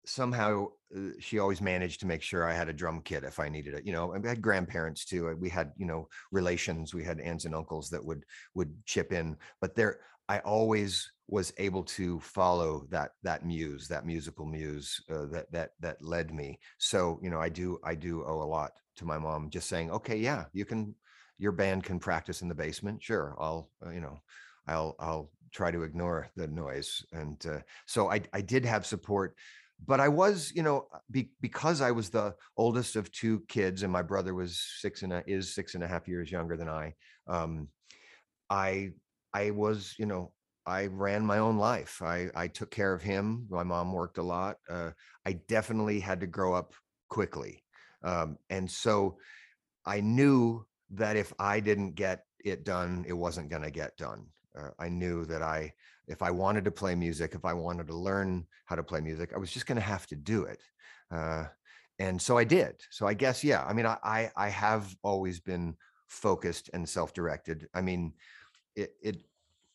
[0.06, 3.48] somehow uh, she always managed to make sure I had a drum kit if I
[3.48, 3.86] needed it.
[3.86, 5.34] You know, I had grandparents too.
[5.38, 6.94] We had, you know, relations.
[6.94, 9.36] We had aunts and uncles that would would chip in.
[9.60, 15.26] But there, I always was able to follow that that muse, that musical muse uh,
[15.32, 16.58] that that that led me.
[16.78, 19.50] So you know, I do I do owe a lot to my mom.
[19.50, 20.94] Just saying, okay, yeah, you can,
[21.39, 23.03] your band can practice in the basement.
[23.03, 24.20] Sure, I'll uh, you know,
[24.66, 27.05] I'll I'll try to ignore the noise.
[27.12, 29.37] And uh, so I I did have support
[29.87, 33.82] but I was, you know, uh, be, because I was the oldest of two kids,
[33.82, 36.68] and my brother was six and a, is six and a half years younger than
[36.68, 36.95] I.
[37.26, 37.68] Um,
[38.51, 38.93] I
[39.32, 40.32] I was, you know,
[40.66, 42.01] I ran my own life.
[42.03, 43.47] I, I took care of him.
[43.51, 44.57] My mom worked a lot.
[44.68, 44.93] Uh,
[45.26, 46.74] I definitely had to grow up
[47.09, 47.64] quickly.
[48.03, 49.18] Um, and so
[49.85, 50.66] I knew
[50.97, 54.26] that if I didn't get it done, it wasn't going to get done.
[54.59, 55.72] Uh, I knew that I,
[56.07, 59.32] if I wanted to play music, if I wanted to learn how to play music,
[59.34, 60.62] I was just going to have to do it.
[61.11, 61.45] Uh,
[61.99, 62.76] and so I did.
[62.90, 65.76] So I guess, yeah, I mean, I, I, I have always been
[66.09, 67.68] focused and self-directed.
[67.74, 68.12] I mean,
[68.76, 69.16] it it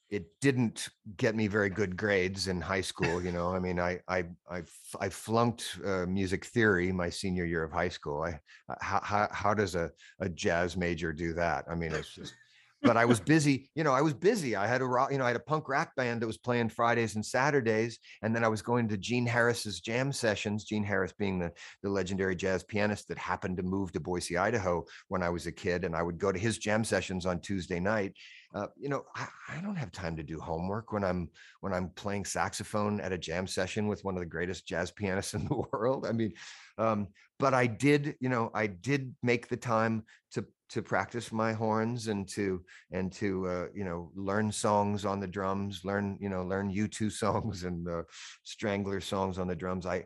[0.10, 4.00] it didn't get me very good grades in high school you know i mean i
[4.08, 4.62] i i,
[5.00, 8.40] I flunked uh, music theory my senior year of high school i
[8.82, 12.34] how, how, how does a, a jazz major do that i mean it's just
[12.82, 14.56] but I was busy, you know, I was busy.
[14.56, 16.70] I had a rock, you know, I had a punk rock band that was playing
[16.70, 18.00] Fridays and Saturdays.
[18.22, 21.52] And then I was going to Gene Harris's jam sessions, Gene Harris being the,
[21.84, 25.52] the legendary jazz pianist that happened to move to Boise, Idaho when I was a
[25.52, 25.84] kid.
[25.84, 28.14] And I would go to his jam sessions on Tuesday night.
[28.54, 31.30] Uh, you know, I, I don't have time to do homework when I'm
[31.62, 35.34] when I'm playing saxophone at a jam session with one of the greatest jazz pianists
[35.36, 36.06] in the world.
[36.08, 36.34] I mean,
[36.78, 41.52] um, but I did, you know, I did make the time to to practice my
[41.52, 46.30] horns and to and to uh, you know learn songs on the drums learn you
[46.30, 48.04] know learn u2 songs and uh,
[48.44, 50.06] strangler songs on the drums I,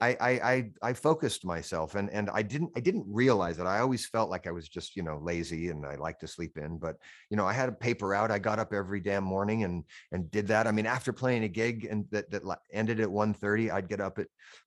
[0.00, 3.66] I i i focused myself and and i didn't i didn't realize it.
[3.66, 6.58] I always felt like i was just you know lazy and i like to sleep
[6.58, 6.96] in but
[7.30, 8.30] you know i had a paper out.
[8.30, 10.66] I got up every damn morning and and did that.
[10.66, 12.42] I mean after playing a gig and that that
[12.72, 14.26] ended at 1.30 i'd get up at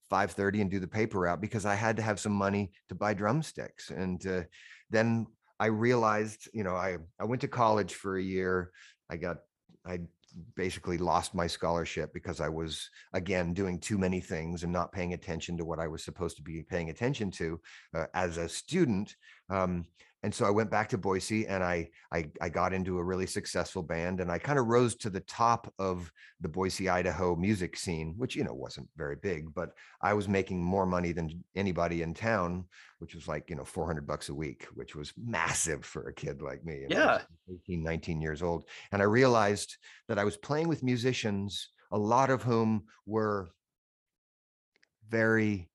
[0.10, 3.14] 5.30 and do the paper out because i had to have some money to buy
[3.14, 3.90] drumsticks.
[3.90, 4.44] And uh,
[4.90, 5.28] then
[5.60, 8.72] I realized, you know, I, I went to college for a year.
[9.10, 9.38] I got,
[9.86, 10.02] I
[10.56, 15.14] basically lost my scholarship because I was again doing too many things and not paying
[15.14, 17.60] attention to what I was supposed to be paying attention to
[17.96, 19.16] uh, as a student.
[19.50, 19.86] Um,
[20.28, 23.26] and so I went back to Boise and I, I, I got into a really
[23.26, 26.12] successful band and I kind of rose to the top of
[26.42, 29.70] the Boise, Idaho music scene, which you know wasn't very big, but
[30.02, 32.66] I was making more money than anybody in town,
[33.00, 36.42] which was like you know 400 bucks a week, which was massive for a kid
[36.42, 36.84] like me.
[36.90, 39.78] Yeah, 18, 19 years old, and I realized
[40.10, 43.48] that I was playing with musicians, a lot of whom were
[45.08, 45.70] very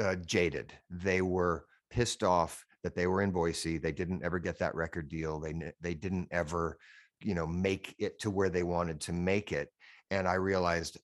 [0.00, 0.72] uh, jaded.
[0.88, 3.78] They were pissed off that they were in Boise.
[3.78, 5.40] They didn't ever get that record deal.
[5.40, 6.78] They they didn't ever,
[7.22, 9.72] you know, make it to where they wanted to make it.
[10.10, 10.98] And I realized,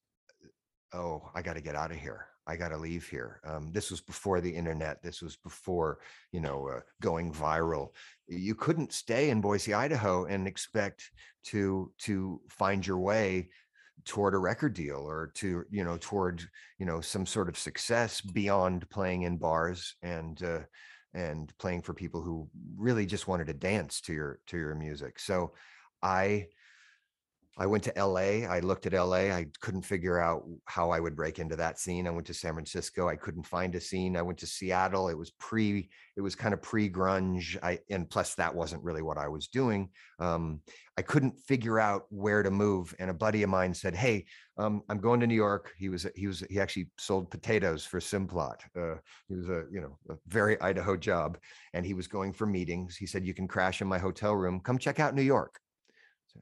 [0.93, 2.27] oh, I got to get out of here.
[2.47, 3.41] I got to leave here.
[3.45, 5.03] Um, this was before the internet.
[5.03, 5.99] This was before,
[6.31, 7.89] you know, uh, going viral.
[8.29, 11.11] You couldn't stay in Boise, Idaho, and expect
[11.45, 13.49] to to find your way
[14.05, 16.43] toward a record deal or to you know toward
[16.79, 20.61] you know some sort of success beyond playing in bars and uh,
[21.14, 25.18] and playing for people who really just wanted to dance to your to your music.
[25.18, 25.52] So
[26.02, 26.48] I
[27.57, 28.46] I went to LA.
[28.48, 29.30] I looked at LA.
[29.30, 32.09] I couldn't figure out how I would break into that scene.
[32.09, 33.09] I went to San Francisco.
[33.09, 34.16] I couldn't find a scene.
[34.16, 35.09] I went to Seattle.
[35.09, 37.57] It was pre, it was kind of pre-grunge.
[37.62, 39.90] I and plus that wasn't really what I was doing.
[40.18, 40.62] Um,
[40.98, 42.92] I couldn't figure out where to move.
[42.98, 44.26] And a buddy of mine said, "Hey,
[44.59, 48.00] um, I'm going to New York." He was he was he actually sold potatoes for
[48.00, 48.61] Simplot.
[48.76, 48.96] Uh,
[49.28, 51.38] he was a you know a very Idaho job,
[51.72, 52.96] and he was going for meetings.
[52.96, 54.61] He said, "You can crash in my hotel room.
[54.61, 55.61] Come check out New York."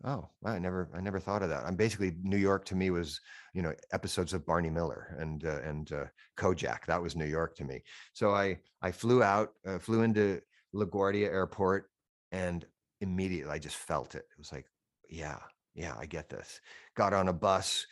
[0.04, 1.64] Oh i never i never thought of that.
[1.64, 3.20] I'm basically new york to me was
[3.54, 6.04] you know episodes of barney miller and uh, and uh,
[6.36, 6.86] kojak.
[6.86, 7.82] That was new york to me.
[8.12, 10.40] So i i flew out uh, flew into
[10.74, 11.90] laguardia airport
[12.32, 12.64] and
[13.00, 14.24] immediately i just felt it.
[14.30, 14.66] It was like
[15.08, 15.38] yeah
[15.74, 16.60] yeah i get this.
[16.96, 17.86] Got on a bus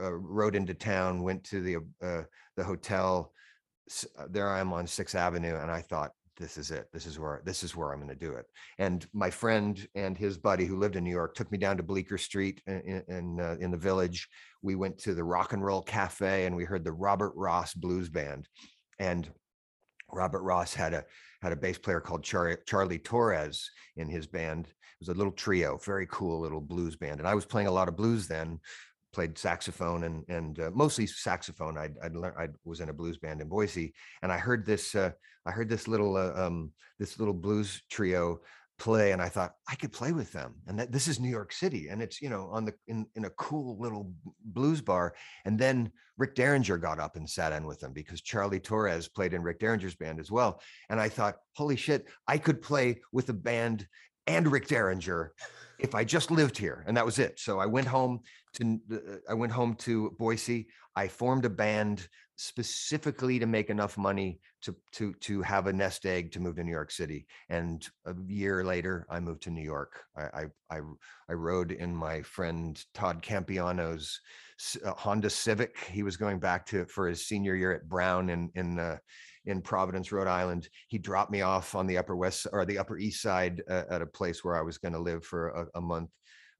[0.00, 2.22] uh, rode into town went to the uh,
[2.56, 3.32] the hotel.
[4.18, 6.88] Uh, there i am on sixth avenue and i thought this is it.
[6.92, 8.46] This is where this is where I'm going to do it.
[8.78, 11.82] And my friend and his buddy who lived in New York took me down to
[11.82, 14.28] Bleecker Street in in, uh, in the village.
[14.62, 18.08] We went to the Rock and Roll Cafe and we heard the Robert Ross Blues
[18.08, 18.48] Band.
[18.98, 19.28] And
[20.12, 21.04] Robert Ross had a
[21.42, 24.66] had a bass player called Char- Charlie Torres in his band.
[24.66, 27.20] It was a little trio, very cool little blues band.
[27.20, 28.58] And I was playing a lot of blues then,
[29.16, 31.78] played saxophone and and uh, mostly saxophone.
[31.78, 34.94] I'd I'd learned I was in a blues band in Boise, and I heard this
[34.94, 35.10] uh,
[35.46, 38.40] I heard this little uh, um, this little blues trio
[38.78, 40.56] play, and I thought I could play with them.
[40.66, 43.24] And that this is New York City, and it's you know on the in in
[43.24, 44.12] a cool little
[44.44, 45.14] blues bar.
[45.46, 49.32] And then Rick Derringer got up and sat in with them because Charlie Torres played
[49.32, 50.60] in Rick Derringer's band as well.
[50.90, 53.86] And I thought, holy shit, I could play with a band
[54.26, 55.32] and Rick Derringer
[55.78, 56.84] if I just lived here.
[56.86, 57.38] And that was it.
[57.38, 58.20] So I went home
[58.56, 60.68] to uh, I went home to Boise.
[60.94, 66.04] I formed a band specifically to make enough money to to to have a nest
[66.04, 67.26] egg to move to New York City.
[67.48, 70.00] And a year later, I moved to New York.
[70.16, 70.80] I I I,
[71.28, 74.20] I rode in my friend Todd Campiano's
[74.84, 75.78] uh, Honda Civic.
[75.90, 78.98] He was going back to for his senior year at Brown in in uh,
[79.46, 80.68] in Providence, Rhode Island.
[80.88, 84.02] He dropped me off on the Upper West or the Upper East Side uh, at
[84.02, 86.10] a place where I was going to live for a, a month.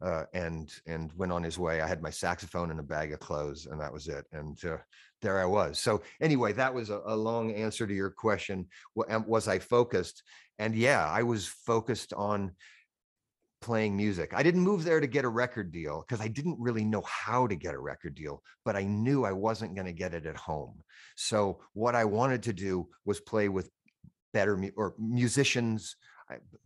[0.02, 1.80] Uh, and and went on his way.
[1.80, 4.26] I had my saxophone and a bag of clothes, and that was it.
[4.30, 4.76] And uh,
[5.22, 5.78] there I was.
[5.78, 8.66] So anyway, that was a, a long answer to your question.
[8.94, 10.22] Was I focused?
[10.58, 12.52] And yeah, I was focused on
[13.62, 14.32] playing music.
[14.34, 17.46] I didn't move there to get a record deal because I didn't really know how
[17.46, 20.36] to get a record deal, but I knew I wasn't going to get it at
[20.36, 20.82] home.
[21.16, 23.70] So what I wanted to do was play with
[24.32, 25.96] better mu- or musicians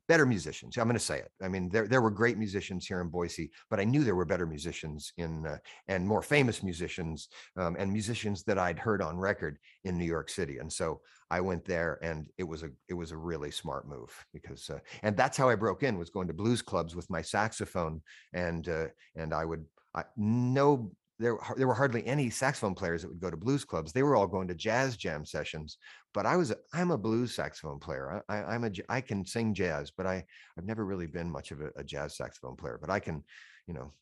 [0.09, 0.77] better musicians.
[0.77, 1.31] I'm going to say it.
[1.43, 4.25] I mean, there there were great musicians here in Boise, but I knew there were
[4.25, 5.59] better musicians in uh,
[5.89, 10.31] and more famous musicians um, and musicians that I'd heard on record in New York
[10.31, 10.59] City.
[10.59, 11.01] And so
[11.31, 14.79] I went there, and it was a it was a really smart move because uh,
[15.03, 18.01] and that's how I broke in was going to blues clubs with my saxophone
[18.33, 18.87] and uh,
[19.17, 23.31] and I would I, no there, there were hardly any saxophone players that would go
[23.31, 23.93] to blues clubs.
[23.93, 25.77] They were all going to jazz jam sessions.
[26.15, 28.23] But I was, a, I'm a blues saxophone player.
[28.29, 30.25] I, I, am a, I can sing jazz, but I,
[30.59, 32.79] I've never really been much of a, a jazz saxophone player.
[32.81, 33.23] But I can,
[33.67, 33.93] you know,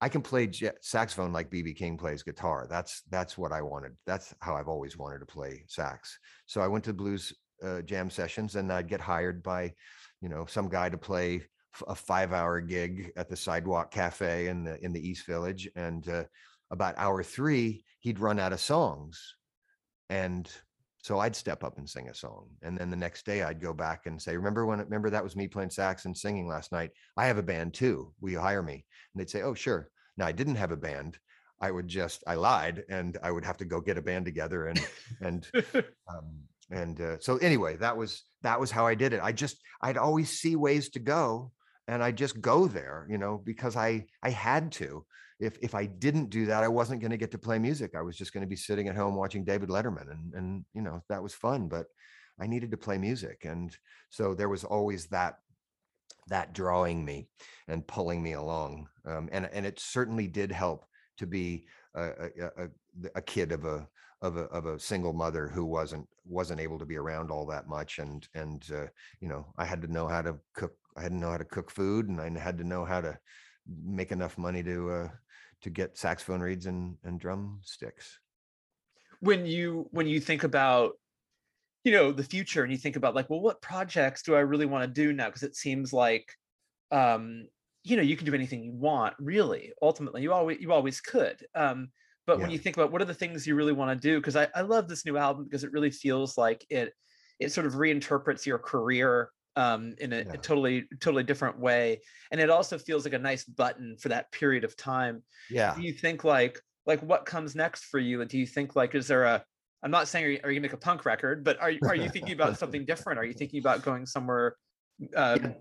[0.00, 2.66] I can play j- saxophone like BB King plays guitar.
[2.68, 3.92] That's that's what I wanted.
[4.04, 6.18] That's how I've always wanted to play sax.
[6.46, 9.72] So I went to blues uh, jam sessions, and I'd get hired by,
[10.20, 11.44] you know, some guy to play
[11.88, 16.08] a five hour gig at the sidewalk cafe in the in the east village and
[16.08, 16.24] uh,
[16.74, 19.34] about hour three, he'd run out of songs.
[20.10, 20.50] And
[21.02, 22.48] so I'd step up and sing a song.
[22.62, 25.36] And then the next day I'd go back and say, remember when, remember that was
[25.36, 26.90] me playing sax and singing last night.
[27.16, 28.12] I have a band too.
[28.20, 28.84] Will you hire me?
[29.14, 29.88] And they'd say, oh, sure.
[30.16, 31.18] Now I didn't have a band.
[31.60, 34.66] I would just, I lied and I would have to go get a band together
[34.66, 34.80] and,
[35.20, 35.46] and,
[36.08, 39.20] um, and uh, so anyway, that was, that was how I did it.
[39.22, 41.52] I just, I'd always see ways to go
[41.86, 45.04] and I just go there, you know, because I, I had to
[45.40, 47.94] if if I didn't do that, I wasn't going to get to play music.
[47.94, 50.82] I was just going to be sitting at home watching David Letterman, and and you
[50.82, 51.86] know that was fun, but
[52.40, 53.76] I needed to play music, and
[54.10, 55.38] so there was always that
[56.28, 57.28] that drawing me
[57.68, 60.86] and pulling me along, um, and and it certainly did help
[61.18, 62.68] to be a, a,
[63.14, 63.86] a, kid of a
[64.22, 67.68] of a of a single mother who wasn't wasn't able to be around all that
[67.68, 68.86] much and and uh,
[69.20, 71.44] you know I had to know how to cook I had to know how to
[71.44, 73.16] cook food and I had to know how to
[73.84, 75.08] make enough money to uh,
[75.64, 78.20] to get saxophone reeds and and drumsticks.
[79.20, 80.92] when you when you think about
[81.84, 84.66] you know the future and you think about like well what projects do i really
[84.66, 85.26] want to do now?
[85.26, 86.32] Because it seems like
[86.90, 87.46] um
[87.82, 90.22] you know you can do anything you want really ultimately.
[90.22, 91.44] You always you always could.
[91.54, 91.88] Um
[92.26, 94.34] but when you think about what are the things you really want to do because
[94.36, 96.92] I, I love this new album because it really feels like it
[97.38, 102.00] it sort of reinterprets your career um in a, a totally totally different way
[102.30, 105.22] and it also feels like a nice button for that period of time.
[105.50, 105.74] Yeah.
[105.74, 108.20] do you think like like what comes next for you?
[108.20, 109.44] And do you think like is there a
[109.82, 111.78] i'm not saying are you, are you gonna make a punk record but are you
[111.84, 113.18] are you thinking about something different?
[113.18, 114.56] Are you thinking about going somewhere
[115.16, 115.54] um,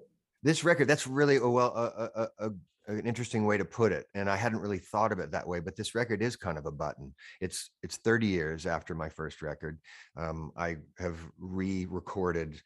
[0.44, 2.52] this record that's really a well a, a, a, a-
[2.88, 5.62] an interesting way to put it and i hadn't really thought of it that way
[5.62, 7.14] but this record is kind of a button.
[7.40, 9.80] It's it's 30 years after my first record.
[10.18, 12.62] Um, i have re-recorded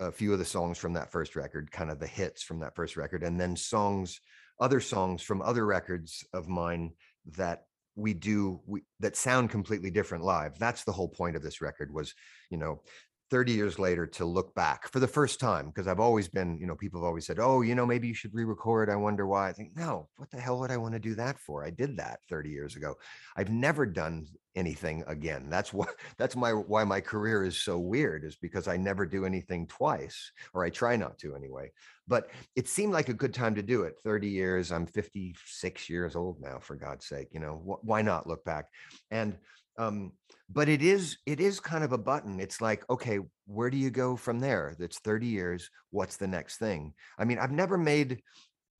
[0.00, 2.74] a few of the songs from that first record kind of the hits from that
[2.74, 4.20] first record and then songs
[4.58, 6.92] other songs from other records of mine
[7.36, 7.64] that
[7.96, 10.58] we do we, that sound completely different live.
[10.58, 12.14] That's the whole point of this record was
[12.50, 12.82] you know
[13.30, 16.66] 30 years later to look back for the first time because I've always been, you
[16.66, 19.48] know, people have always said, "Oh, you know, maybe you should re-record." I wonder why.
[19.48, 21.64] I think, "No, what the hell would I want to do that for?
[21.64, 22.96] I did that 30 years ago.
[23.36, 24.26] I've never done
[24.56, 25.48] anything again.
[25.48, 25.86] That's why
[26.18, 30.32] that's my why my career is so weird is because I never do anything twice
[30.52, 31.70] or I try not to anyway.
[32.06, 33.94] But it seemed like a good time to do it.
[34.02, 37.56] 30 years, I'm 56 years old now for God's sake, you know.
[37.56, 38.66] Wh- why not look back?
[39.10, 39.38] And
[39.80, 40.12] um
[40.52, 42.40] but it is it is kind of a button.
[42.40, 44.76] It's like okay where do you go from there?
[44.78, 45.70] That's 30 years.
[45.90, 46.92] What's the next thing?
[47.18, 48.22] I mean i've never made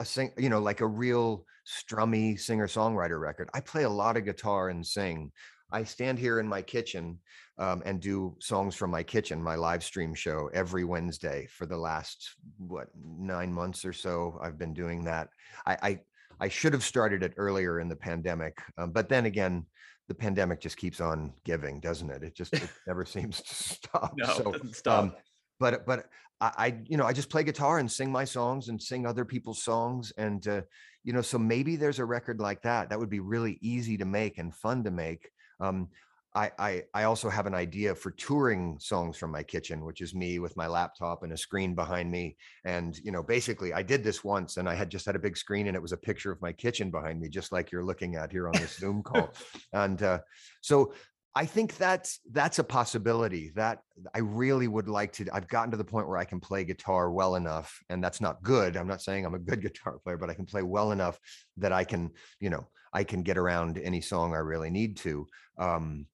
[0.00, 3.48] a sing you know like a real strummy singer songwriter record.
[3.54, 5.32] I play a lot of guitar and sing.
[5.72, 7.18] I stand here in my kitchen
[7.58, 11.76] um, and do songs from my kitchen my live stream show every wednesday for the
[11.76, 15.28] last what nine months or so i've been doing that.
[15.66, 16.00] I i,
[16.40, 19.66] I should have started it earlier in the pandemic um, but then again
[20.10, 22.24] the pandemic just keeps on giving, doesn't it?
[22.24, 24.12] It just it never seems to stop.
[24.16, 25.12] no so, it doesn't stop um,
[25.60, 26.06] but but
[26.40, 29.24] I, I you know I just play guitar and sing my songs and sing other
[29.24, 30.62] people's songs and uh,
[31.04, 34.04] you know so maybe there's a record like that that would be really easy to
[34.04, 35.30] make and fun to make.
[35.60, 35.90] Um,
[36.34, 40.14] I, I I also have an idea for touring songs from my kitchen, which is
[40.14, 42.36] me with my laptop and a screen behind me.
[42.64, 45.36] And you know, basically, I did this once, and I had just had a big
[45.36, 48.14] screen, and it was a picture of my kitchen behind me, just like you're looking
[48.14, 49.32] at here on this Zoom call.
[49.72, 50.20] And uh,
[50.60, 50.92] so
[51.34, 53.50] I think that's that's a possibility.
[53.56, 53.80] That
[54.14, 55.26] I really would like to.
[55.32, 58.42] I've gotten to the point where I can play guitar well enough, and that's not
[58.44, 58.76] good.
[58.76, 61.18] I'm not saying I'm a good guitar player, but I can play well enough
[61.56, 65.26] that I can, you know, I can get around any song I really need to.
[65.58, 66.06] Um,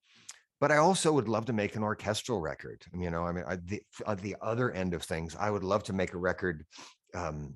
[0.60, 2.84] but I also would love to make an orchestral record.
[2.92, 5.64] Mean, You know, I mean, I, the, on the other end of things, I would
[5.64, 6.64] love to make a record
[7.14, 7.54] um,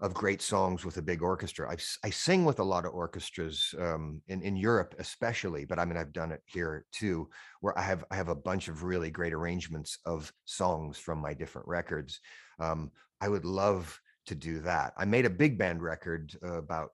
[0.00, 1.70] of great songs with a big orchestra.
[1.70, 5.84] I, I sing with a lot of orchestras um, in in Europe, especially, but I
[5.84, 7.28] mean, I've done it here too,
[7.60, 11.34] where I have I have a bunch of really great arrangements of songs from my
[11.34, 12.20] different records.
[12.58, 12.90] Um,
[13.20, 14.94] I would love to do that.
[14.96, 16.90] I made a big band record uh, about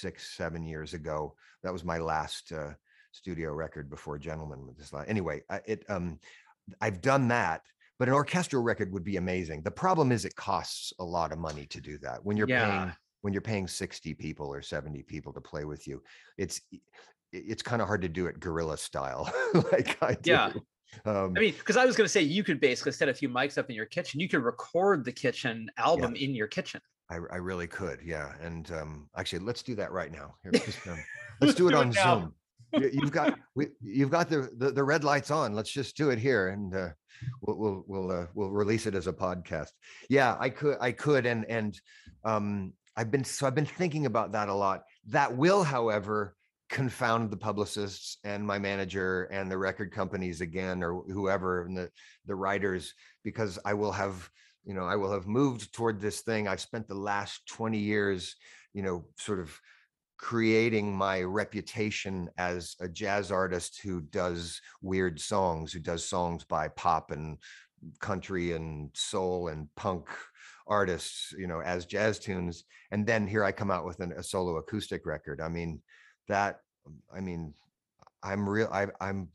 [0.00, 1.34] six seven years ago.
[1.62, 2.52] That was my last.
[2.52, 2.72] Uh,
[3.12, 6.18] studio record before gentleman with this line anyway I, it um
[6.80, 7.62] i've done that
[7.98, 11.38] but an orchestral record would be amazing the problem is it costs a lot of
[11.38, 12.66] money to do that when you're Yeah.
[12.66, 12.92] paying
[13.22, 16.02] when you're paying 60 people or 70 people to play with you
[16.38, 16.60] it's
[17.32, 19.32] it's kind of hard to do it guerrilla style
[19.72, 20.52] like i do Yeah.
[21.04, 23.28] um, I mean, because I was going to say you could basically set a few
[23.28, 24.18] mics up in your kitchen.
[24.18, 26.80] You could record the kitchen album in your kitchen.
[27.08, 30.84] I, I really could yeah and um actually let's do that right now Here, just,
[30.88, 30.96] um,
[31.40, 31.92] let's do it on now.
[32.02, 32.34] zoom
[32.72, 35.54] you've got we, you've got the, the the red lights on.
[35.54, 36.88] Let's just do it here and uh
[37.42, 39.70] we'll we'll we'll, uh, we'll release it as a podcast.
[40.08, 41.80] Yeah i could i could and and
[42.24, 44.82] um i've been so i've been thinking about that a lot.
[45.06, 46.36] That will however
[46.68, 51.90] confound the publicists and my manager and the record companies again or whoever and the
[52.26, 52.94] the writers
[53.24, 54.30] because i will have
[54.64, 56.46] you know i will have moved toward this thing.
[56.46, 58.36] I've spent the last 20 years
[58.72, 59.58] you know sort of
[60.20, 66.68] creating my reputation as a jazz artist who does weird songs who does songs by
[66.68, 67.38] pop and
[68.00, 70.06] country and soul and punk
[70.66, 72.64] artists you know as jazz tunes.
[72.90, 75.40] And then here i come out with an, a solo acoustic record.
[75.40, 75.80] I mean
[76.28, 76.60] that
[77.14, 77.54] i mean
[78.22, 79.28] i'm real I, i'm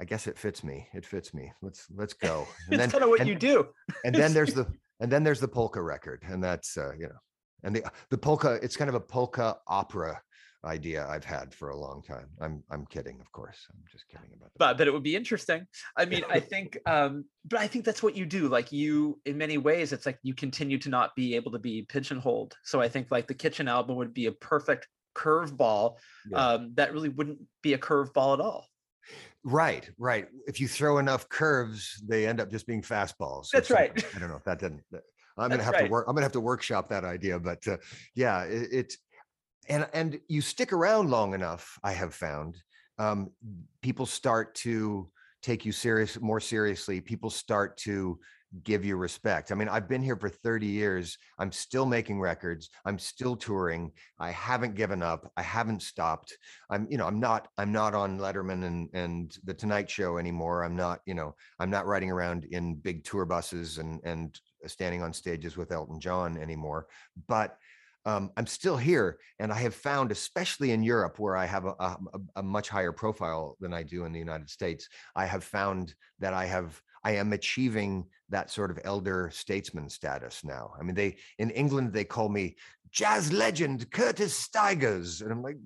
[0.00, 0.88] i guess it fits me.
[0.94, 1.52] It fits me.
[1.62, 2.46] Let's let's go.
[2.72, 3.68] And it's kind of what and- you do.
[4.04, 4.66] and then there's the
[4.98, 6.24] and then there's the polka record.
[6.26, 7.20] And that's uh, you know
[7.64, 10.20] and the the polka it's kind of a polka opera
[10.64, 14.28] idea i've had for a long time i'm i'm kidding of course i'm just kidding
[14.36, 15.64] about that but but it would be interesting
[15.96, 19.38] i mean i think um but i think that's what you do like you in
[19.38, 22.88] many ways it's like you continue to not be able to be pigeonholed so i
[22.88, 25.96] think like the kitchen album would be a perfect curveball
[26.28, 26.54] Yeah.
[26.54, 28.66] um that really wouldn't be a curveball at all
[29.44, 30.26] Right, right.
[30.46, 33.48] If you throw enough curves, they end up just being fastballs.
[33.52, 33.90] That's right.
[34.14, 34.82] I don't know if that didn't.
[35.38, 35.84] I'm gonna have right.
[35.84, 36.06] to work.
[36.08, 37.38] I'm gonna have to workshop that idea.
[37.38, 37.76] But uh,
[38.14, 38.96] yeah, it, it
[39.68, 41.78] and and you stick around long enough.
[41.82, 42.56] I have found
[42.98, 43.30] um,
[43.82, 45.08] people start to
[45.42, 47.00] take you serious more seriously.
[47.00, 48.18] People start to
[48.64, 49.52] give you respect.
[49.52, 51.18] I mean, I've been here for 30 years.
[51.38, 52.70] I'm still making records.
[52.84, 53.92] I'm still touring.
[54.18, 55.30] I haven't given up.
[55.36, 56.36] I haven't stopped.
[56.70, 60.64] I'm, you know, I'm not, I'm not on Letterman and and the Tonight Show anymore.
[60.64, 65.02] I'm not, you know, I'm not riding around in big tour buses and and standing
[65.02, 66.86] on stages with Elton John anymore.
[67.26, 67.58] But
[68.04, 71.74] um, I'm still here, and I have found, especially in Europe, where I have a,
[71.78, 71.98] a,
[72.36, 76.32] a much higher profile than I do in the United States, I have found that
[76.32, 80.72] I have I am achieving that sort of elder statesman status now.
[80.78, 82.56] I mean, they in England they call me
[82.90, 85.58] jazz legend Curtis Stigers, and I'm like,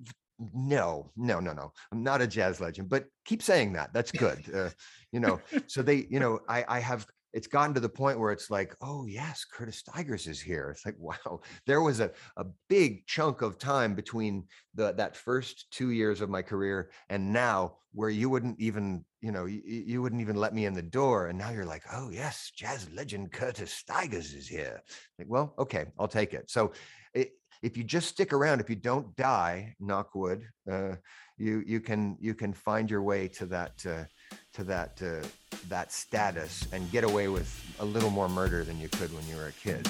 [0.53, 3.93] no, no, no, no, I'm not a jazz legend, but keep saying that.
[3.93, 4.43] That's good.
[4.53, 4.69] Uh,
[5.11, 8.31] you know, so they, you know, I I have it's gotten to the point where
[8.31, 10.69] it's like, oh yes, Curtis Stigers is here.
[10.69, 14.45] It's like, wow, there was a, a big chunk of time between
[14.75, 19.31] the that first two years of my career and now where you wouldn't even, you
[19.31, 21.27] know, you, you wouldn't even let me in the door.
[21.27, 24.81] And now you're like, oh yes, jazz legend Curtis Stigers is here.
[25.17, 26.49] Like, well, okay, I'll take it.
[26.49, 26.73] So
[27.13, 27.31] it,
[27.61, 30.95] if you just stick around, if you don't die, knock wood, uh,
[31.37, 34.03] you you can you can find your way to that uh,
[34.53, 35.25] to that uh,
[35.69, 37.49] that status and get away with
[37.79, 39.87] a little more murder than you could when you were a kid.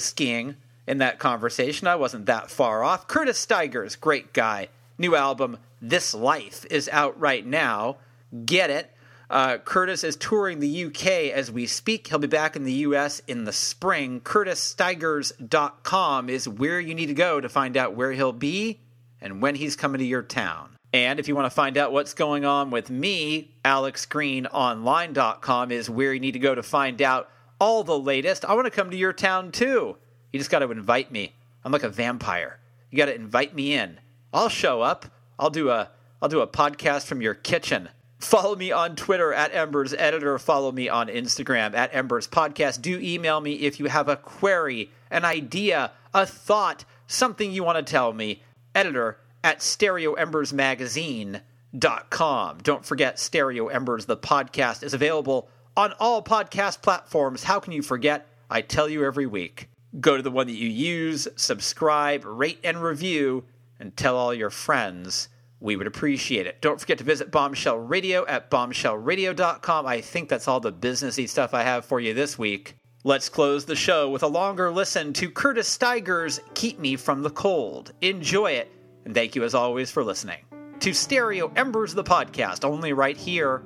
[0.00, 0.56] Skiing
[0.86, 1.86] in that conversation.
[1.86, 3.06] I wasn't that far off.
[3.06, 4.68] Curtis Stigers, great guy.
[4.96, 7.98] New album, This Life, is out right now.
[8.44, 8.92] Get it.
[9.30, 12.06] Uh, Curtis is touring the UK as we speak.
[12.06, 14.22] He'll be back in the US in the spring.
[14.22, 18.80] CurtisStigers.com is where you need to go to find out where he'll be
[19.20, 20.70] and when he's coming to your town.
[20.94, 26.14] And if you want to find out what's going on with me, AlexGreenOnline.com is where
[26.14, 27.28] you need to go to find out
[27.58, 28.44] all the latest.
[28.44, 29.96] I want to come to your town too.
[30.32, 31.34] You just got to invite me.
[31.64, 32.58] I'm like a vampire.
[32.90, 33.98] You got to invite me in.
[34.32, 35.06] I'll show up.
[35.38, 35.90] I'll do a
[36.20, 37.88] I'll do a podcast from your kitchen.
[38.18, 40.40] Follow me on Twitter at Embers Editor.
[40.40, 42.82] Follow me on Instagram at Embers Podcast.
[42.82, 47.78] Do email me if you have a query, an idea, a thought, something you want
[47.78, 48.42] to tell me.
[48.74, 52.58] Editor at StereoEmbersMagazine.com.
[52.58, 55.48] Don't forget, Stereo Embers, the podcast, is available
[55.78, 57.44] on all podcast platforms.
[57.44, 58.26] How can you forget?
[58.50, 59.68] I tell you every week.
[60.00, 63.44] Go to the one that you use, subscribe, rate, and review,
[63.78, 65.28] and tell all your friends.
[65.60, 66.60] We would appreciate it.
[66.60, 69.86] Don't forget to visit Bombshell Radio at bombshellradio.com.
[69.86, 72.74] I think that's all the businessy stuff I have for you this week.
[73.04, 77.30] Let's close the show with a longer listen to Curtis Stigers' Keep Me From the
[77.30, 77.92] Cold.
[78.00, 78.72] Enjoy it,
[79.04, 80.40] and thank you as always for listening
[80.80, 83.62] to Stereo Embers, the podcast, only right here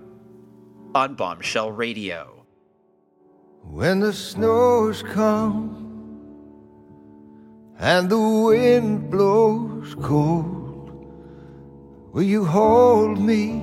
[0.94, 2.44] on Bombshell Radio.
[3.62, 5.78] When the snows come
[7.78, 10.90] and the wind blows cold,
[12.12, 13.62] will you hold me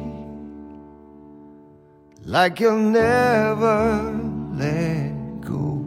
[2.23, 4.11] like you'll never
[4.53, 5.85] let go?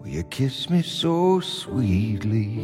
[0.00, 2.56] Will you kiss me so sweetly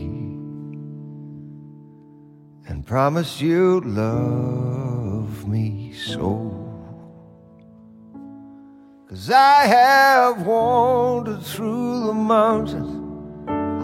[2.67, 6.69] and promise you'll love me so?
[9.09, 12.95] Cause I have wandered through the mountains,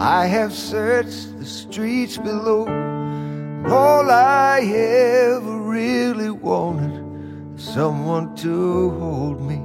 [0.00, 2.66] I have searched the streets below.
[2.66, 9.56] And all I ever really wanted is someone to hold me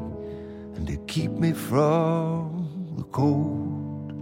[0.76, 4.14] and to keep me from the cold.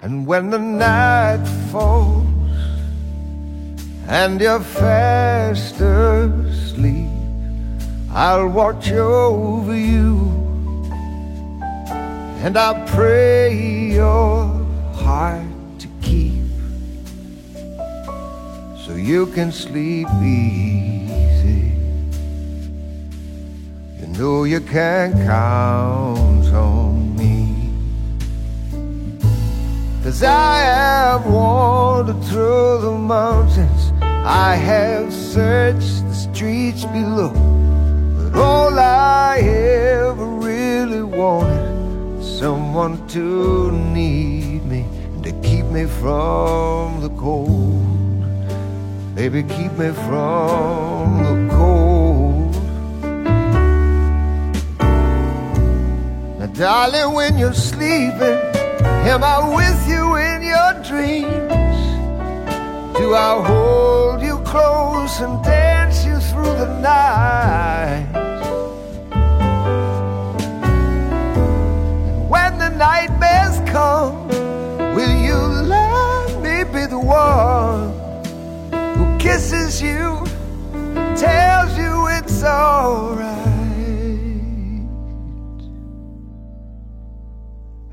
[0.00, 2.33] And when the night falls
[4.08, 7.10] and you're fast asleep,
[8.10, 10.34] I'll watch over you
[12.44, 13.54] and I'll pray
[13.94, 14.44] your
[14.92, 15.46] heart
[15.78, 16.44] to keep
[18.84, 21.72] so you can sleep easy.
[23.98, 27.72] You know you can count on me.
[30.02, 33.90] Cause I have wandered through the mountains,
[34.26, 37.28] I have searched the streets below.
[38.16, 45.84] But all I ever really wanted was someone to need me and to keep me
[45.84, 47.84] from the cold.
[49.14, 52.54] Baby, keep me from the cold.
[56.38, 58.40] Now, darling, when you're sleeping,
[59.04, 61.44] am I with you in your dreams?
[62.96, 64.03] Do I hold
[65.24, 68.06] and dance you through the night?
[72.12, 74.28] And when the nightmares come,
[74.96, 75.38] will you
[75.74, 78.04] let me be the one?
[78.96, 80.24] who kisses you,
[81.16, 83.24] tells you it's alright.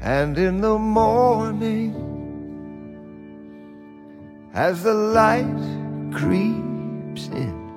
[0.02, 1.96] And in the morning,
[4.54, 5.62] as the light
[6.14, 6.71] creeps
[7.28, 7.72] in,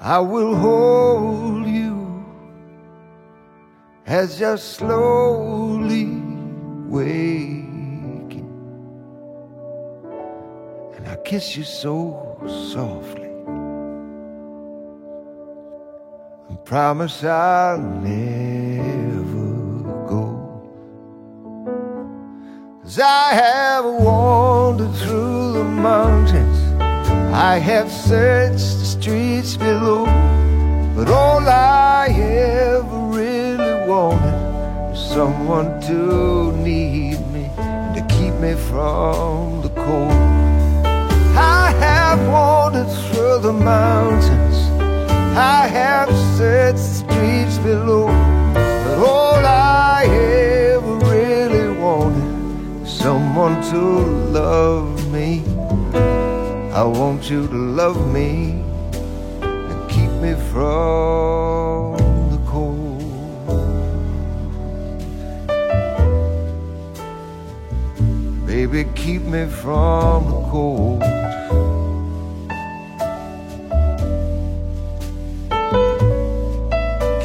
[0.00, 2.24] I will hold you
[4.06, 6.06] as you're slowly
[6.86, 8.48] waking.
[10.96, 12.38] And I kiss you so
[12.72, 13.28] softly
[16.48, 19.48] and promise I'll never
[20.08, 20.24] go.
[22.82, 26.17] Cause I have wandered through the mountains,
[27.38, 30.06] I have searched the streets below,
[30.96, 38.54] but all I ever really wanted was someone to need me and to keep me
[38.54, 40.10] from the cold.
[41.38, 44.56] I have wandered through the mountains.
[45.38, 48.08] I have searched the streets below.
[48.52, 50.06] But all I
[50.74, 55.44] ever really wanted was someone to love me.
[56.78, 58.62] I want you to love me
[59.42, 61.96] and keep me from
[62.30, 63.02] the cold.
[68.46, 71.02] Baby, keep me from the cold.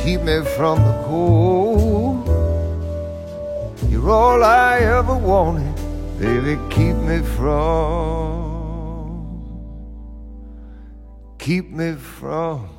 [0.04, 2.28] keep me from the cold.
[3.88, 5.76] You're all I ever wanted,
[6.20, 6.58] baby.
[6.72, 8.33] Keep me from,
[11.44, 12.70] keep me from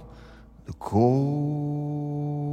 [0.64, 2.43] the cold.